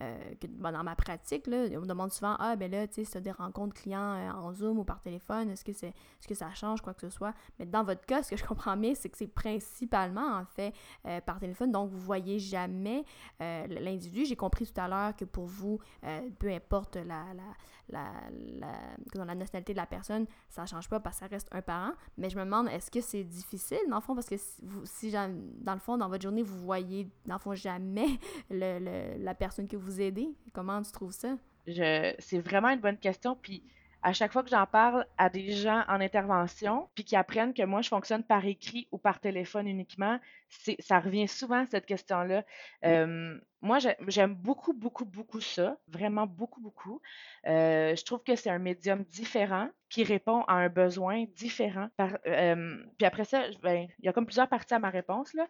[0.00, 3.04] euh, ben, dans ma pratique, là, on me demande souvent Ah, ben là, tu sais,
[3.04, 5.94] si tu as des rencontres clients en Zoom ou par téléphone, est-ce que, c'est est,
[6.20, 7.34] ce que ça change, quoi que ce soit?
[7.58, 10.72] Mais dans votre cas, ce que je comprends bien, c'est que c'est principalement, en fait,
[11.26, 11.72] par téléphone.
[11.72, 13.04] Donc, vous voyez jamais
[13.40, 14.24] l'individu.
[14.24, 18.04] J'ai compris tout à l'heure que pour vous, euh, peu importe la, la,
[19.14, 21.92] la, la, nationalité de la personne, ça change pas parce que ça reste un parent.
[22.16, 24.82] Mais je me demande, est-ce que c'est difficile, dans le fond, parce que si, vous,
[24.84, 28.18] si dans le fond, dans votre journée, vous voyez, dans le fond, jamais
[28.50, 31.36] le, la personne que vous aidez, comment tu trouves ça?
[31.66, 33.36] C'est vraiment une bonne question.
[33.40, 33.62] Puis
[34.02, 37.62] à chaque fois que j'en parle à des gens en intervention, puis qui apprennent que
[37.62, 40.18] moi, je fonctionne par écrit ou par téléphone uniquement,
[40.80, 42.44] ça revient souvent, cette question-là.
[42.84, 47.00] Euh, moi, j'aime beaucoup, beaucoup, beaucoup ça, vraiment beaucoup, beaucoup.
[47.46, 51.88] Euh, je trouve que c'est un médium différent qui répond à un besoin différent.
[52.26, 55.32] Euh, puis après ça, ben, il y a comme plusieurs parties à ma réponse.
[55.34, 55.46] là.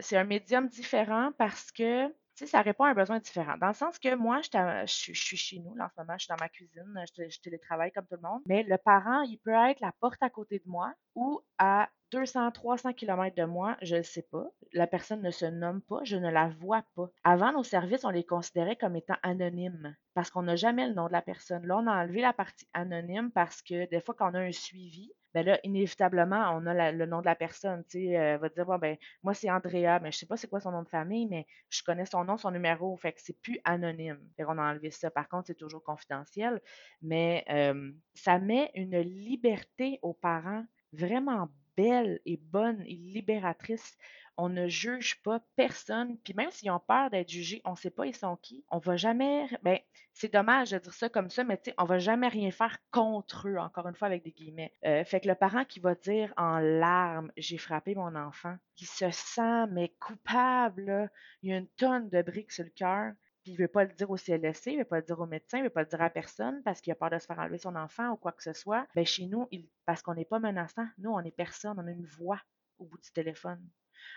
[0.00, 2.12] c'est un médium différent parce que
[2.46, 3.56] ça répond à un besoin différent.
[3.60, 6.36] Dans le sens que moi, je, suis chez nous, en ce moment, je suis dans
[6.40, 9.92] ma cuisine, je, télétravaille comme tout le monde, mais le parent, il peut être la
[10.00, 14.26] porte à côté de moi ou à 200, 300 km de moi, je ne sais
[14.30, 14.46] pas.
[14.72, 17.10] La personne ne se nomme pas, je ne la vois pas.
[17.24, 21.06] Avant, nos services, on les considérait comme étant anonymes parce qu'on n'a jamais le nom
[21.06, 21.66] de la personne.
[21.66, 24.52] Là, on a enlevé la partie anonyme parce que des fois, quand on a un
[24.52, 27.84] suivi, ben là, inévitablement, on a le nom de la personne.
[27.84, 30.48] Tu sais, euh, va dire, bon, ben, moi, c'est Andrea, mais je sais pas c'est
[30.48, 33.40] quoi son nom de famille, mais je connais son nom, son numéro, fait que c'est
[33.40, 34.20] plus anonyme.
[34.36, 35.10] Fait qu'on a enlevé ça.
[35.10, 36.60] Par contre, c'est toujours confidentiel,
[37.02, 41.48] mais euh, ça met une liberté aux parents vraiment
[41.80, 43.96] belle et bonne et libératrice
[44.40, 46.16] on ne juge pas personne.
[46.24, 48.64] Puis même s'ils ont peur d'être jugés, on ne sait pas ils sont qui.
[48.70, 49.46] On va jamais.
[49.62, 49.78] Ben,
[50.14, 52.78] c'est dommage de dire ça comme ça, mais tu sais, on va jamais rien faire
[52.90, 54.72] contre eux, encore une fois avec des guillemets.
[54.86, 58.86] Euh, fait que le parent qui va dire en larmes J'ai frappé mon enfant, qui
[58.86, 61.10] se sent mais coupable,
[61.42, 63.12] il y a une tonne de briques sur le cœur.
[63.50, 65.64] Il veut pas le dire au CLSC, il veut pas le dire au médecin, il
[65.64, 67.74] veut pas le dire à personne parce qu'il a peur de se faire enlever son
[67.74, 68.86] enfant ou quoi que ce soit.
[68.94, 69.48] Ben chez nous,
[69.86, 72.40] parce qu'on n'est pas menaçant, nous on est personne, on a une voix
[72.78, 73.60] au bout du téléphone.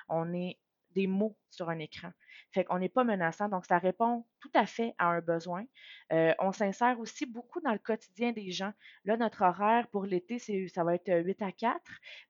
[0.07, 0.59] On est
[0.91, 2.11] des mots sur un écran.
[2.51, 5.65] Fait qu'on n'est pas menaçant, donc ça répond tout à fait à un besoin.
[6.11, 8.73] Euh, on s'insère aussi beaucoup dans le quotidien des gens.
[9.05, 10.37] Là, notre horaire pour l'été,
[10.69, 11.81] ça va être 8 à 4,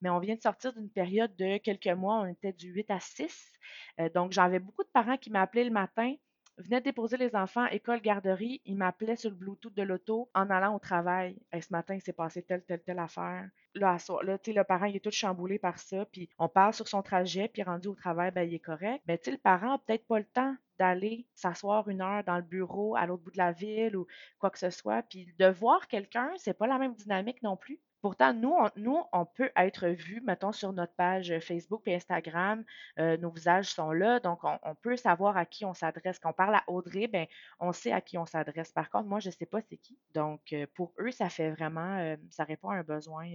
[0.01, 3.01] mais on vient de sortir d'une période de quelques mois, on était du 8 à
[3.01, 3.51] 6.
[3.99, 6.15] Euh, donc, j'avais beaucoup de parents qui m'appelaient le matin
[6.57, 10.75] venait déposer les enfants, école, garderie, il m'appelait sur le Bluetooth de l'auto en allant
[10.75, 11.37] au travail.
[11.53, 13.49] ce matin, il s'est passé telle, telle, telle affaire.
[13.75, 17.01] Là, là le parent, il est tout chamboulé par ça, puis on parle sur son
[17.01, 19.03] trajet, puis rendu au travail, ben, il est correct.
[19.07, 22.41] Mais tu le parent n'a peut-être pas le temps d'aller s'asseoir une heure dans le
[22.43, 24.07] bureau à l'autre bout de la ville ou
[24.39, 25.03] quoi que ce soit.
[25.03, 27.79] Puis de voir quelqu'un, c'est pas la même dynamique non plus.
[28.03, 32.65] Pourtant, nous, on, nous, on peut être vu, mettons, sur notre page Facebook et Instagram.
[32.99, 36.19] Euh, nos visages sont là, donc on, peut savoir à qui on s'adresse.
[36.19, 37.27] Quand on parle à Audrey, ben,
[37.61, 38.73] on sait à qui on s'adresse.
[38.73, 39.97] Par contre, moi, je ne sais pas c'est qui.
[40.13, 43.25] Donc, euh, pour eux, ça fait vraiment, euh, ça répond à un besoin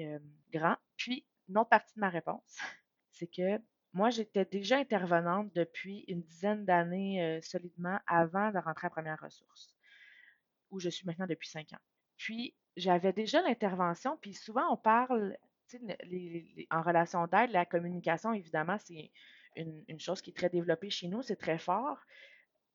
[0.53, 0.77] grand.
[0.99, 2.59] Puis, une autre partie de ma réponse,
[3.13, 3.59] c'est que
[3.95, 9.79] moi, j'étais déjà intervenante depuis une dizaine d'années solidement avant de rentrer à Première Ressource,
[10.71, 11.81] où je suis maintenant depuis cinq ans.
[12.19, 15.37] Puis, j'avais déjà l'intervention, puis souvent on parle,
[16.71, 19.11] en relation d'aide, la communication, évidemment, c'est
[19.57, 21.99] une, chose qui est très développée chez nous, c'est très fort.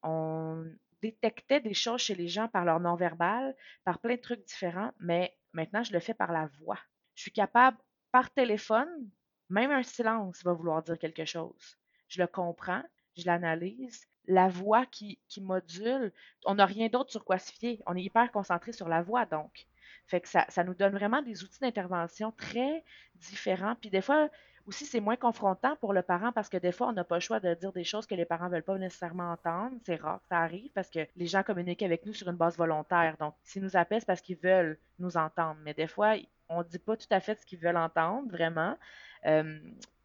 [0.04, 0.66] On
[1.02, 5.36] détectait des choses chez les gens par leur non-verbal, par plein de trucs différents, mais
[5.54, 6.80] maintenant, je le fais par la voix.
[7.16, 7.78] Je suis capable,
[8.12, 9.10] par téléphone,
[9.50, 11.78] même un silence va vouloir dire quelque chose.
[12.08, 12.84] Je le comprends,
[13.18, 16.12] je l'analyse, la voix qui, module,
[16.46, 17.82] on n'a rien d'autre sur quoi se fier.
[17.86, 19.68] On est hyper concentré sur la voix, donc.
[20.08, 22.84] Fait que ça, nous donne vraiment des outils d'intervention très
[23.16, 23.76] différents.
[23.76, 24.30] Puis des fois,
[24.66, 27.22] aussi, c'est moins confrontant pour le parent parce que des fois, on n'a pas le
[27.22, 29.76] choix de dire des choses que les parents ne veulent pas nécessairement entendre.
[29.86, 33.16] C'est rare ça arrive parce que les gens communiquent avec nous sur une base volontaire.
[33.18, 35.58] Donc, s'ils nous appellent, c'est parce qu'ils veulent nous entendre.
[35.64, 36.16] Mais des fois,
[36.50, 38.78] on ne dit pas tout à fait ce qu'ils veulent entendre, vraiment.
[39.26, 39.60] Euh,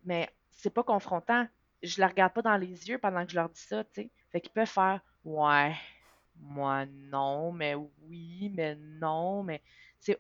[0.05, 1.47] mais c'est pas confrontant.
[1.83, 3.91] Je ne la regarde pas dans les yeux pendant que je leur dis ça, tu
[4.03, 4.11] sais.
[4.31, 5.75] Fait qu'ils peuvent faire Ouais,
[6.37, 9.63] moi non, mais oui, mais non, mais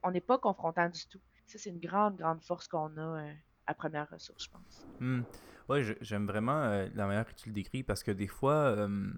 [0.03, 1.21] on n'est pas confrontant du tout.
[1.47, 3.33] Ça, c'est une grande, grande force qu'on a euh,
[3.67, 4.87] à première ressource, je pense.
[5.01, 5.23] Hmm.
[5.69, 9.11] Oui, j'aime vraiment euh, la manière que tu le décris parce que des fois, euh,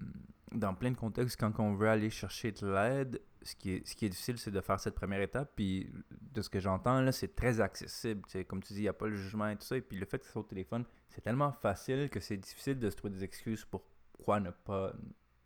[0.51, 3.95] dans plein de contextes, quand on veut aller chercher de l'aide, ce qui est, ce
[3.95, 5.51] qui est difficile, c'est de faire cette première étape.
[5.55, 5.89] Puis
[6.33, 8.21] de ce que j'entends, là, c'est très accessible.
[8.47, 9.77] comme tu dis, il n'y a pas le jugement et tout ça.
[9.77, 12.89] Et puis le fait que c'est au téléphone, c'est tellement facile que c'est difficile de
[12.89, 13.83] se trouver des excuses pour
[14.13, 14.93] pourquoi ne pas,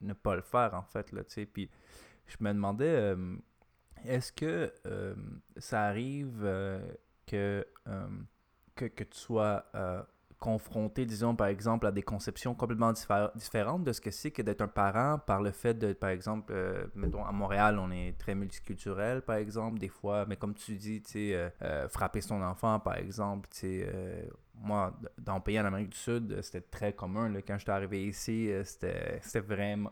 [0.02, 1.12] ne pas le faire, en fait.
[1.12, 1.22] Là,
[1.54, 1.70] puis
[2.28, 3.16] je me demandais
[4.04, 5.16] est-ce que euh,
[5.58, 6.80] ça arrive euh,
[7.26, 8.08] que, euh,
[8.76, 9.66] que, que, tu sois
[10.46, 12.94] confronté, disons, par exemple, à des conceptions complètement
[13.36, 16.54] différentes de ce que c'est que d'être un parent par le fait de, par exemple,
[16.94, 21.02] mettons, à Montréal, on est très multiculturel, par exemple, des fois, mais comme tu dis,
[21.02, 21.54] tu sais,
[21.90, 24.30] frapper son enfant, par exemple, tu sais,
[24.62, 27.30] moi, dans le pays en Amérique du Sud, c'était très commun.
[27.30, 29.92] Là, quand j'étais arrivé ici, euh, c'était vraiment.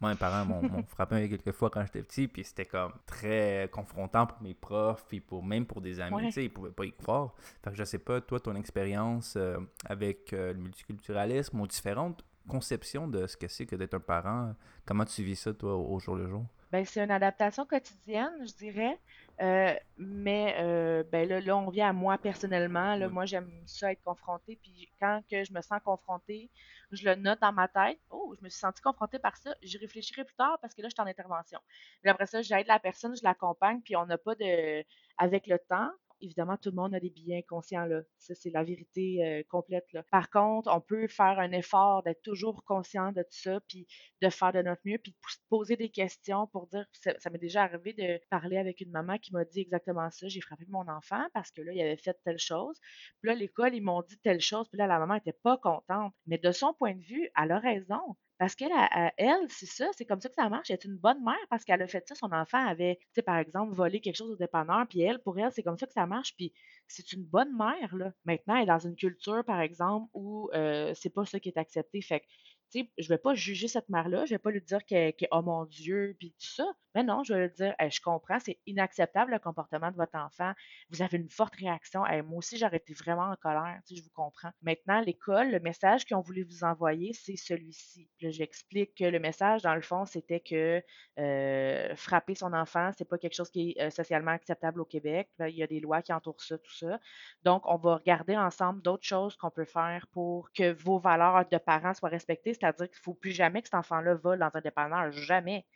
[0.00, 4.26] Moi, mes parents m'ont frappé quelques fois quand j'étais petit, puis c'était comme très confrontant
[4.26, 6.16] pour mes profs, puis pour, même pour des amis.
[6.16, 6.30] Ouais.
[6.36, 7.34] Ils ne pouvaient pas y croire.
[7.62, 12.24] Fait que je sais pas, toi, ton expérience euh, avec euh, le multiculturalisme ou différentes
[12.48, 14.54] conceptions de ce que c'est que d'être un parent,
[14.86, 16.46] comment tu vis ça, toi, au jour le jour?
[16.70, 18.98] Ben, c'est une adaptation quotidienne, je dirais.
[19.40, 22.94] Euh, mais euh, ben là, là, on vient à moi personnellement.
[22.96, 24.58] Là, Moi, j'aime ça être confrontée.
[24.62, 26.50] Puis quand que je me sens confrontée,
[26.90, 27.98] je le note dans ma tête.
[28.10, 29.54] Oh, je me suis sentie confrontée par ça.
[29.62, 31.60] J'y réfléchirai plus tard parce que là, je suis en intervention.
[32.02, 33.80] Puis après ça, j'aide la personne, je l'accompagne.
[33.82, 34.84] Puis on n'a pas de.
[35.18, 38.02] Avec le temps, évidemment, tout le monde a des billets inconscients, là.
[38.18, 39.86] Ça, c'est la vérité euh, complète.
[40.10, 43.86] Par contre, on peut faire un effort d'être toujours conscient de tout ça, puis
[44.22, 45.16] de faire de notre mieux, puis de
[45.48, 49.32] poser des questions pour dire, ça, m'est déjà arrivé de parler avec une maman qui
[49.32, 52.38] m'a dit exactement ça, j'ai frappé mon enfant parce que là, il avait fait telle
[52.38, 52.78] chose.
[53.20, 56.14] Puis là, l'école, ils m'ont dit telle chose, puis là, la maman était pas contente.
[56.26, 58.16] Mais de son point de vue, elle a raison.
[58.38, 58.70] Parce qu'elle,
[59.16, 60.70] elle, c'est ça, c'est comme ça que ça marche.
[60.70, 62.14] Elle est une bonne mère parce qu'elle a fait ça.
[62.14, 65.38] Son enfant avait, tu sais, par exemple, volé quelque chose au dépanneur, puis elle, pour
[65.38, 66.34] elle, c'est comme ça que ça marche.
[66.36, 66.52] Puis
[66.86, 68.12] c'est une bonne mère, là.
[68.24, 71.58] Maintenant, elle est dans une culture, par exemple, où euh, c'est pas ça qui est
[71.58, 72.00] accepté.
[72.00, 72.26] Fait que
[72.74, 75.64] je je vais pas juger cette mère-là, je vais pas lui dire est oh mon
[75.64, 76.64] Dieu, puis tout ça.
[76.94, 80.52] Mais non, je vais lui dire, je comprends, c'est inacceptable le comportement de votre enfant.
[80.90, 82.00] Vous avez une forte réaction.
[82.24, 84.50] moi aussi, j'aurais été vraiment en colère, je vous comprends.
[84.62, 88.08] Maintenant, l'école, le message qu'ils ont voulu vous envoyer, c'est celui-ci.
[88.18, 90.82] J'explique que le message, dans le fond, c'était que
[91.18, 95.28] euh, frapper son enfant, c'est pas quelque chose qui est euh, socialement acceptable au Québec.
[95.40, 96.98] il y a des lois qui entourent ça, tout ça.
[97.44, 101.58] Donc, on va regarder ensemble d'autres choses qu'on peut faire pour que vos valeurs de
[101.58, 104.60] parents soient respectées c'est-à-dire qu'il ne faut plus jamais que cet enfant-là vole dans un
[104.60, 105.66] dépanneur, jamais.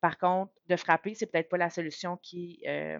[0.00, 2.98] Par contre, de frapper, c'est peut-être pas la solution qui est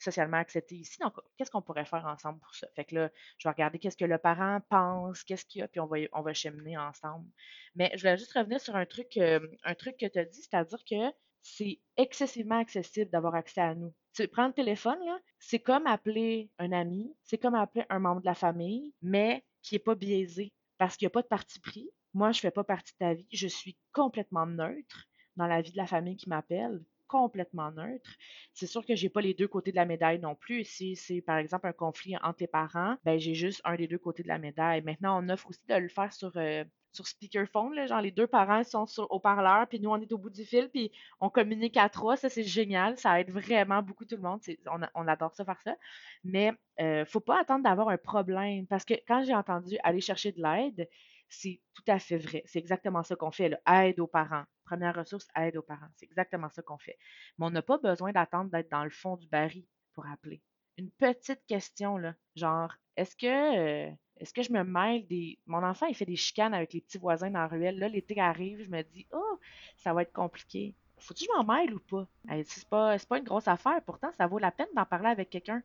[0.00, 0.98] socialement acceptée ici.
[1.00, 2.66] Donc, qu'est-ce qu'on pourrait faire ensemble pour ça?
[2.74, 5.68] Fait que là, je vais regarder qu'est-ce que le parent pense, qu'est-ce qu'il y a,
[5.68, 7.28] puis on va, cheminer ensemble.
[7.76, 10.80] Mais je voulais juste revenir sur un truc, un truc que tu as dit, c'est-à-dire
[10.84, 13.94] que c'est excessivement accessible d'avoir accès à nous.
[14.14, 18.22] Tu prends le téléphone, là, c'est comme appeler un ami, c'est comme appeler un membre
[18.22, 21.60] de la famille, mais qui n'est pas biaisé parce qu'il n'y a pas de parti
[21.60, 21.90] pris.
[22.14, 23.26] Moi, je ne fais pas partie de ta vie.
[23.32, 28.10] Je suis complètement neutre dans la vie de la famille qui m'appelle complètement neutre.
[28.54, 30.64] C'est sûr que j'ai pas les deux côtés de la médaille non plus.
[30.64, 33.98] Si c'est par exemple un conflit entre les parents, ben j'ai juste un des deux
[33.98, 34.82] côtés de la médaille.
[34.82, 38.64] Maintenant, on offre aussi de le faire sur euh, sur speakerphone, genre les deux parents
[38.64, 41.88] sont sur haut-parleur, puis nous on est au bout du fil, puis on communique à
[41.88, 45.44] trois, ça c'est génial, ça aide vraiment beaucoup tout le monde, on, on, adore ça
[45.44, 45.76] faire ça,
[46.24, 50.32] mais euh, faut pas attendre d'avoir un problème, parce que quand j'ai entendu aller chercher
[50.32, 50.88] de l'aide,
[51.30, 55.26] c'est tout à fait vrai, c'est exactement ça qu'on fait, aide aux parents, première ressource,
[55.36, 56.98] aide aux parents, c'est exactement ça qu'on fait,
[57.38, 59.64] mais on n'a pas besoin d'attendre d'être dans le fond du baril
[59.94, 60.42] pour appeler.
[60.76, 63.86] Une petite question, là, genre, est-ce que...
[63.86, 63.90] Euh,
[64.20, 65.38] est-ce que je me mêle des.
[65.46, 67.78] Mon enfant, il fait des chicanes avec les petits voisins dans la ruelle.
[67.78, 69.40] Là, l'été arrive, je me dis, oh,
[69.78, 70.74] ça va être compliqué.
[70.98, 72.06] Faut-tu que je m'en mêle ou pas?
[72.44, 73.80] C'est pas, pas une grosse affaire.
[73.86, 75.62] Pourtant, ça vaut la peine d'en parler avec quelqu'un.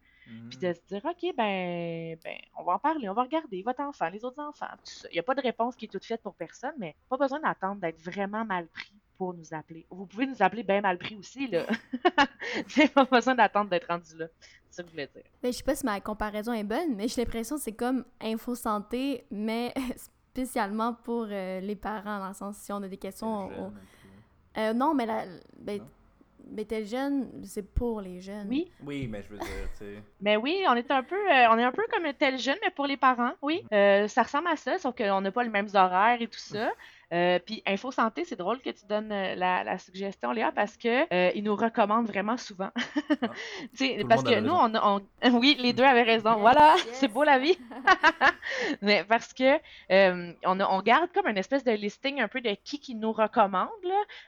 [0.50, 3.82] Puis de se dire, OK, ben, ben, on va en parler, on va regarder votre
[3.82, 4.68] enfant, les autres enfants,
[5.12, 7.40] Il n'y a pas de réponse qui est toute faite pour personne, mais pas besoin
[7.40, 9.86] d'attendre d'être vraiment mal pris pour nous appeler.
[9.90, 11.66] Vous pouvez nous appeler bien mal pris aussi, là.
[12.68, 14.28] J'ai pas besoin d'attendre d'être rendu là.
[14.70, 15.24] C'est ça que je voulais dire.
[15.42, 18.04] Mais je sais pas si ma comparaison est bonne, mais j'ai l'impression que c'est comme
[18.20, 19.74] Info Santé, mais
[20.32, 23.50] spécialement pour euh, les parents, dans le sens si on a des questions.
[24.58, 25.26] Euh, non, mais la,
[25.58, 25.82] ben, mais
[26.68, 28.48] t'es jeune, c'est pour les jeunes.
[28.50, 28.72] Oui.
[28.86, 30.04] Oui, mais je veux dire, tu sais.
[30.22, 32.72] mais oui, on est un peu, euh, on est un peu comme tel jeune, mais
[32.72, 33.64] pour les parents, oui.
[33.72, 36.72] ça ressemble à ça, sauf qu'on n'a pas les mêmes horaires et tout ça.
[37.14, 41.14] Euh, puis Info Santé, c'est drôle que tu donnes euh, la, suggestion, Léa, parce que
[41.14, 42.72] euh, ils nous recommandent vraiment souvent.
[43.78, 44.08] Ah.
[44.08, 45.02] parce que nous, on,
[45.40, 46.38] oui, les deux avaient raison.
[46.38, 47.58] voilà, c'est beau la vie.
[48.82, 49.58] Mais parce que
[50.46, 53.70] on, on, garde comme une espèce de listing un peu de qui qui nous recommande.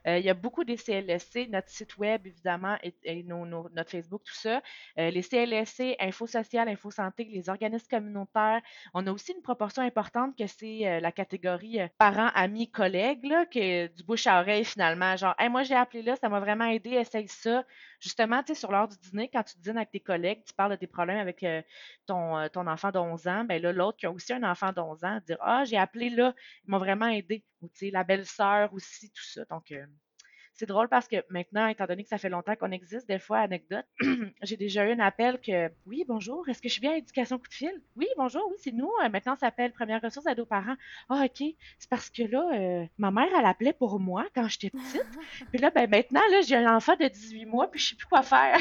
[0.05, 4.61] Il y a beaucoup des CLSC, notre site web évidemment et, notre Facebook, tout ça.
[4.97, 8.61] les CLSC, Info Social, Info Santé, les organismes communautaires.
[8.93, 13.88] On a aussi une proportion importante que c'est la catégorie parents, amis, collègues, là, que
[13.88, 17.27] du bouche à oreille finalement, genre, moi j'ai appelé là, ça m'a vraiment aidé, essaye
[17.27, 17.63] ça.
[17.99, 20.71] Justement, tu sais, sur l'heure du dîner, quand tu dînes avec tes collègues, tu parles
[20.71, 21.62] de tes problèmes avec euh,
[22.06, 25.06] ton, euh, ton enfant d'11 ans, ben là, l'autre qui a aussi un enfant d'11
[25.06, 26.34] ans, dire, ah, j'ai appelé là,
[26.65, 27.43] ils m'ont vraiment aidé.
[27.62, 29.45] Ou tu sais, la belle-sœur aussi, tout ça.
[29.49, 29.86] Donc, euh,
[30.57, 33.39] c'est drôle parce que maintenant, étant donné que ça fait longtemps qu'on existe, des fois,
[33.39, 33.85] anecdote,
[34.41, 37.37] j'ai déjà eu un appel que Oui, bonjour, est-ce que je suis bien à Éducation
[37.37, 37.81] Coup de fil?
[37.95, 38.91] Oui, bonjour, oui, c'est nous.
[39.03, 40.75] Euh, maintenant, ça s'appelle Première ressource à nos parents.
[41.09, 41.43] Ah, OK.
[41.77, 45.05] C'est parce que là, euh, ma mère, elle appelait pour moi quand j'étais petite.
[45.51, 48.07] puis là, ben maintenant, là, j'ai un enfant de 18 mois, puis je sais plus
[48.07, 48.57] quoi faire.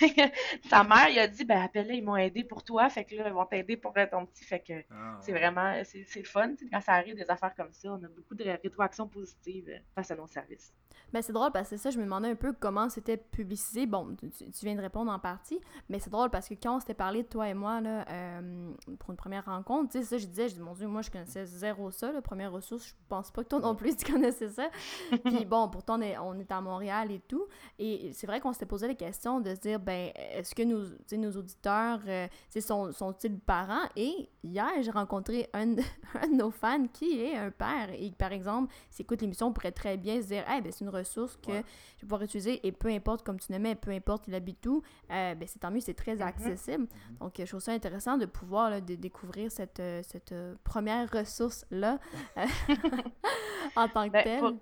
[0.70, 2.88] Ta mère, il a dit Ben, appelle ils m'ont aidé pour toi.
[2.88, 4.44] Fait que là, ils vont t'aider pour ton petit.
[4.44, 6.54] Fait que ah, c'est vraiment, c'est le fun.
[6.70, 10.10] Quand ça arrive des affaires comme ça, on a beaucoup de rétroactions positives euh, face
[10.10, 10.72] à nos services.
[11.12, 13.86] Ben, c'est drôle parce que ça, je me demandais un peu comment c'était publicisé.
[13.86, 16.94] Bon, tu, viens de répondre en partie, mais c'est drôle parce que quand on s'était
[16.94, 20.48] parlé, toi et moi, là, euh, pour une première rencontre, tu sais, ça, je disais,
[20.48, 23.42] je dis, mon Dieu, moi, je connaissais zéro ça, la première ressource, je pense pas
[23.44, 24.70] que toi non plus, tu connaissais ça.
[25.24, 27.46] Puis bon, pourtant, on est, on est à Montréal et tout.
[27.78, 30.82] Et c'est vrai qu'on s'était posé la question de se dire, ben, est-ce que nos,
[31.12, 32.26] nos auditeurs, euh,
[32.58, 33.86] sont, sont-ils parents?
[33.96, 35.72] Et hier, j'ai rencontré un,
[36.22, 39.52] un, de nos fans qui est un père et, par exemple, s'il écoute l'émission, on
[39.52, 41.01] pourrait très bien se dire, eh ben, c'est une ressource
[41.36, 41.64] que je vais
[42.02, 45.46] pouvoir utiliser et peu importe comme tu mets, peu importe il habite où, euh, ben
[45.46, 46.26] c'est tant mieux, c'est très mm-hmm.
[46.26, 46.84] accessible.
[46.84, 47.18] Mm-hmm.
[47.20, 51.98] Donc, je trouve ça intéressant de pouvoir de découvrir cette, euh, cette euh, première ressource-là
[53.76, 54.52] en tant que ben, telle pour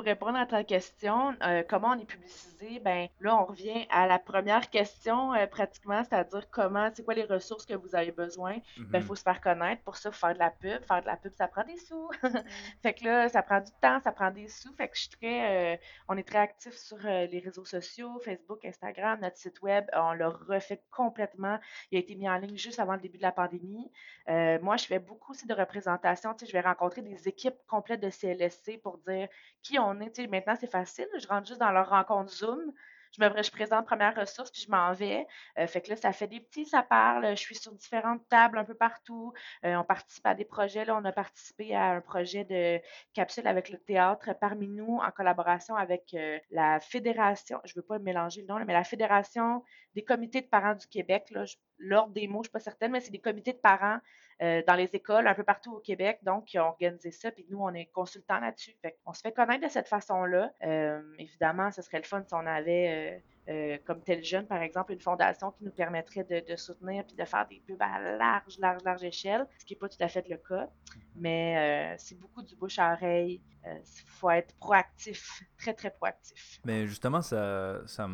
[0.00, 4.18] répondre à ta question, euh, comment on est publicisé, ben là, on revient à la
[4.18, 8.56] première question euh, pratiquement, c'est-à-dire comment, c'est quoi les ressources que vous avez besoin.
[8.78, 9.82] Ben, il faut se faire connaître.
[9.82, 10.82] Pour ça, faire de la pub.
[10.84, 12.10] Faire de la pub, ça prend des sous.
[12.82, 14.72] fait que là, ça prend du temps, ça prend des sous.
[14.74, 15.76] Fait que je suis très, euh,
[16.08, 19.86] on est très actifs sur les réseaux sociaux, Facebook, Instagram, notre site web.
[19.94, 21.58] On l'a refait complètement.
[21.90, 23.90] Il a été mis en ligne juste avant le début de la pandémie.
[24.26, 26.34] moi, je fais beaucoup aussi de représentation.
[26.34, 29.28] Tu sais, je vais rencontrer des équipes complètes de CLSC pour dire
[29.62, 30.26] qui on est.
[30.26, 31.08] Maintenant, c'est facile.
[31.18, 32.72] Je rentre juste dans leur rencontre Zoom.
[33.18, 35.26] Je me présente première ressource, puis je m'en vais.
[35.58, 37.30] Euh, fait que là, ça fait des petits, ça parle.
[37.30, 39.32] Je suis sur différentes tables un peu partout.
[39.64, 40.84] Euh, on participe à des projets.
[40.84, 42.80] Là, on a participé à un projet de
[43.14, 47.86] capsule avec le théâtre parmi nous, en collaboration avec euh, la Fédération, je ne veux
[47.86, 49.62] pas mélanger le nom, mais la Fédération
[49.94, 51.32] des comités de parents du Québec.
[51.78, 53.98] L'ordre des mots, je ne suis pas certaine, mais c'est des comités de parents
[54.42, 57.46] euh, dans les écoles un peu partout au Québec, donc qui ont organisé ça, puis
[57.50, 58.76] nous, on est consultants là-dessus.
[59.06, 60.52] on se fait connaître de cette façon-là.
[60.62, 64.92] Euh, évidemment, ce serait le fun si on avait euh, comme tel jeune, par exemple,
[64.92, 68.82] une fondation qui nous permettrait de, soutenir puis de faire des pubs à large, large,
[68.84, 70.68] large échelle, ce qui n'est pas tout à fait le cas.
[71.14, 73.40] Mais euh, c'est beaucoup du bouche à oreille.
[73.64, 76.60] Il euh, faut être proactif, très, très proactif.
[76.64, 78.08] Mais justement, ça, ça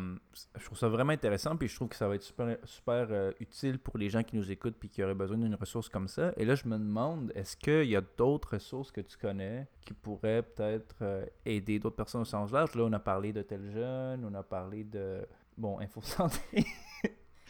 [0.55, 3.79] je trouve ça vraiment intéressant, puis je trouve que ça va être super, super utile
[3.79, 6.31] pour les gens qui nous écoutent puis qui auraient besoin d'une ressource comme ça.
[6.37, 9.93] Et là, je me demande, est-ce qu'il y a d'autres ressources que tu connais qui
[9.93, 12.75] pourraient peut-être aider d'autres personnes au sens large?
[12.75, 15.22] Là, on a parlé de tel jeune, on a parlé de
[15.57, 16.39] bon, Info Santé.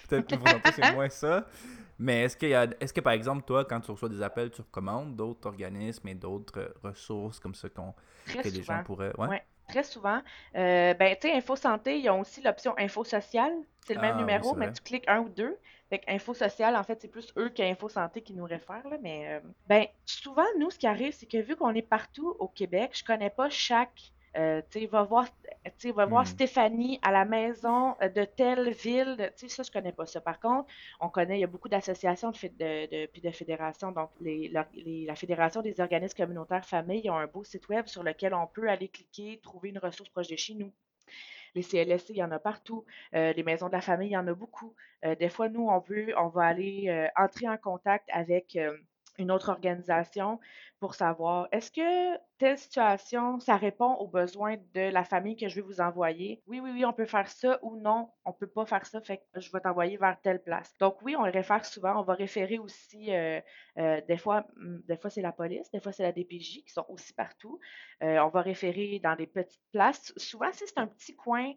[0.09, 1.47] Peut-être Santé, c'est moins ça.
[1.99, 4.51] Mais est-ce, qu'il y a, est-ce que, par exemple, toi, quand tu reçois des appels,
[4.51, 7.93] tu recommandes d'autres organismes et d'autres euh, ressources comme ça qu'on,
[8.25, 9.13] que les gens pourraient.
[9.17, 9.43] Ouais?
[9.67, 10.21] très souvent.
[10.55, 13.51] Euh, ben, tu sais, Info Santé, ils ont aussi l'option Info Social.
[13.85, 15.57] C'est le même ah, numéro, mais tu cliques un ou deux.
[15.89, 18.87] Fait Info Social, en fait, c'est plus eux qu'Info Santé qui nous réfèrent.
[18.87, 22.35] Là, mais euh, ben, souvent, nous, ce qui arrive, c'est que vu qu'on est partout
[22.39, 25.27] au Québec, je connais pas chaque euh, tu va voir,
[25.83, 26.27] va voir hmm.
[26.27, 29.31] Stéphanie à la maison euh, de telle ville.
[29.37, 30.21] Tu sais, ça, je connais pas ça.
[30.21, 30.67] Par contre,
[30.99, 32.37] on connaît, il y a beaucoup d'associations de,
[32.87, 33.91] de, puis de fédérations.
[33.91, 38.33] Donc, les, la, Fédération des organismes communautaires familles, ont un beau site web sur lequel
[38.33, 40.71] on peut aller cliquer, trouver une ressource proche de chez nous.
[41.55, 42.83] Les CLSC, il y en a partout.
[43.13, 44.73] Euh, les maisons de la famille, il y en a beaucoup.
[45.03, 48.57] des fois, nous, on veut, on va aller entrer en contact avec
[49.17, 50.39] une autre organisation
[50.83, 55.55] pour savoir est-ce que telle situation, ça répond aux besoins de la famille que je
[55.55, 56.43] vais vous envoyer?
[56.45, 59.19] Oui, oui, oui, on peut faire ça ou non, on peut pas faire ça, fait
[59.33, 60.73] que je vais t'envoyer vers telle place.
[60.79, 61.97] Donc oui, on le réfère souvent.
[62.01, 63.39] On va référer aussi, euh,
[63.77, 66.73] euh, des fois, hmm, des fois c'est la police, des fois c'est la DPJ qui
[66.73, 67.59] sont aussi partout.
[68.03, 70.11] Euh, on va référer dans des petites places.
[70.17, 71.53] Souvent, si c'est un petit coin,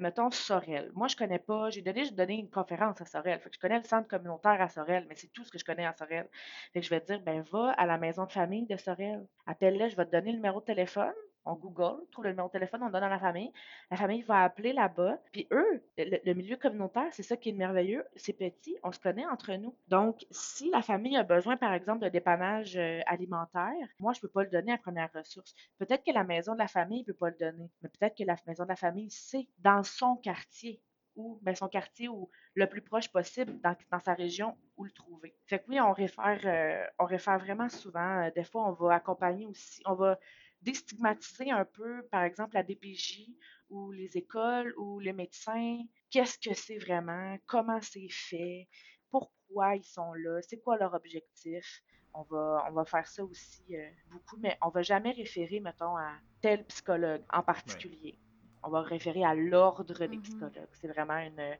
[0.00, 0.90] mettons Sorel.
[0.94, 3.38] Moi, je connais pas, j'ai donné, donné une conférence à Sorel.
[3.38, 5.64] Fait que je connais le centre communautaire à Sorel, mais c'est tout ce que je
[5.64, 6.28] connais à Sorel.
[6.72, 9.26] Fait que je vais dire, ben va à la maison de famille de Sorel.
[9.46, 11.14] Appelle-le, je vais te donner le numéro de téléphone.
[11.48, 13.52] On Google, trouve le numéro de téléphone, on donne à la famille.
[13.92, 15.20] La famille va appeler là-bas.
[15.30, 18.04] Puis eux, le, milieu communautaire, c'est ça qui est merveilleux.
[18.16, 19.76] C'est petit, on se connaît entre nous.
[19.86, 24.22] Donc, si la famille a besoin, par exemple, de dépannage euh, alimentaire, moi, je ne
[24.22, 25.54] peux pas le donner à première ressource.
[25.78, 27.70] Peut-être que la maison de la famille ne peut pas le donner.
[27.80, 30.80] Mais peut-être que la maison de la famille sait dans son quartier
[31.16, 34.90] ou ben, son quartier ou le plus proche possible dans, dans, sa région où le
[34.92, 35.34] trouver.
[35.46, 38.22] Fait que oui, on réfère, euh, on réfère vraiment souvent.
[38.22, 40.18] Euh, des fois, on va accompagner aussi, on va
[40.62, 43.26] déstigmatiser un peu, par exemple, la DPJ
[43.70, 45.78] ou les écoles ou les médecins.
[46.10, 47.36] Qu'est-ce que c'est vraiment?
[47.46, 48.68] Comment c'est fait?
[49.10, 50.40] Pourquoi ils sont là?
[50.42, 51.82] C'est quoi leur objectif?
[52.14, 55.96] On va, on va faire ça aussi euh, beaucoup, mais on va jamais référer, mettons,
[55.96, 58.18] à tel psychologue en particulier
[58.66, 60.20] on va référer à l'ordre des mm-hmm.
[60.22, 60.68] psychologues.
[60.72, 61.56] C'est vraiment une,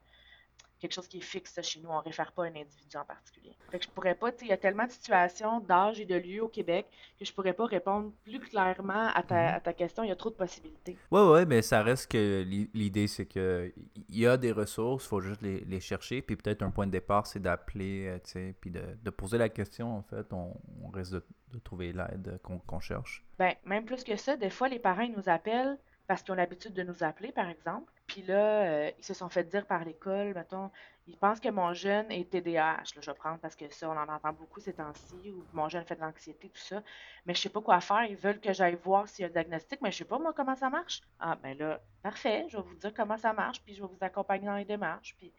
[0.79, 1.89] quelque chose qui est fixe chez nous.
[1.89, 3.55] On ne réfère pas à un individu en particulier.
[3.71, 6.43] Fait que je pourrais pas, il y a tellement de situations, d'âge et de lieux
[6.43, 6.87] au Québec
[7.17, 9.55] que je pourrais pas répondre plus clairement à ta, mm-hmm.
[9.55, 10.03] à ta question.
[10.03, 10.97] Il y a trop de possibilités.
[11.11, 12.43] Oui, oui, mais ça reste que
[12.73, 13.73] l'idée, c'est que
[14.09, 16.21] il y a des ressources, il faut juste les, chercher.
[16.21, 19.95] Puis peut-être un point de départ, c'est d'appeler, euh, puis de, de, poser la question,
[19.95, 20.33] en fait.
[20.33, 20.53] On,
[20.91, 23.23] risque de, de trouver l'aide qu'on cherche.
[23.37, 25.77] Ben, même plus que ça, des fois, les parents, ils nous appellent
[26.07, 27.91] parce qu'ils ont l'habitude de nous appeler, par exemple.
[28.07, 30.71] Puis là, euh, ils se sont fait dire par l'école, mettons,
[31.05, 32.77] ils pensent que mon jeune est TDAH.
[32.95, 35.67] Là, je vais prendre parce que ça, on en entend beaucoup ces temps-ci, ou mon
[35.67, 36.81] jeune fait de l'anxiété, tout ça.
[37.25, 38.05] Mais je sais pas quoi faire.
[38.05, 40.31] Ils veulent que j'aille voir s'il y a un diagnostic, mais je sais pas, moi,
[40.33, 41.01] comment ça marche.
[41.19, 43.97] Ah, ben là, parfait, je vais vous dire comment ça marche, puis je vais vous
[44.01, 45.15] accompagner dans les démarches.
[45.17, 45.33] Puis,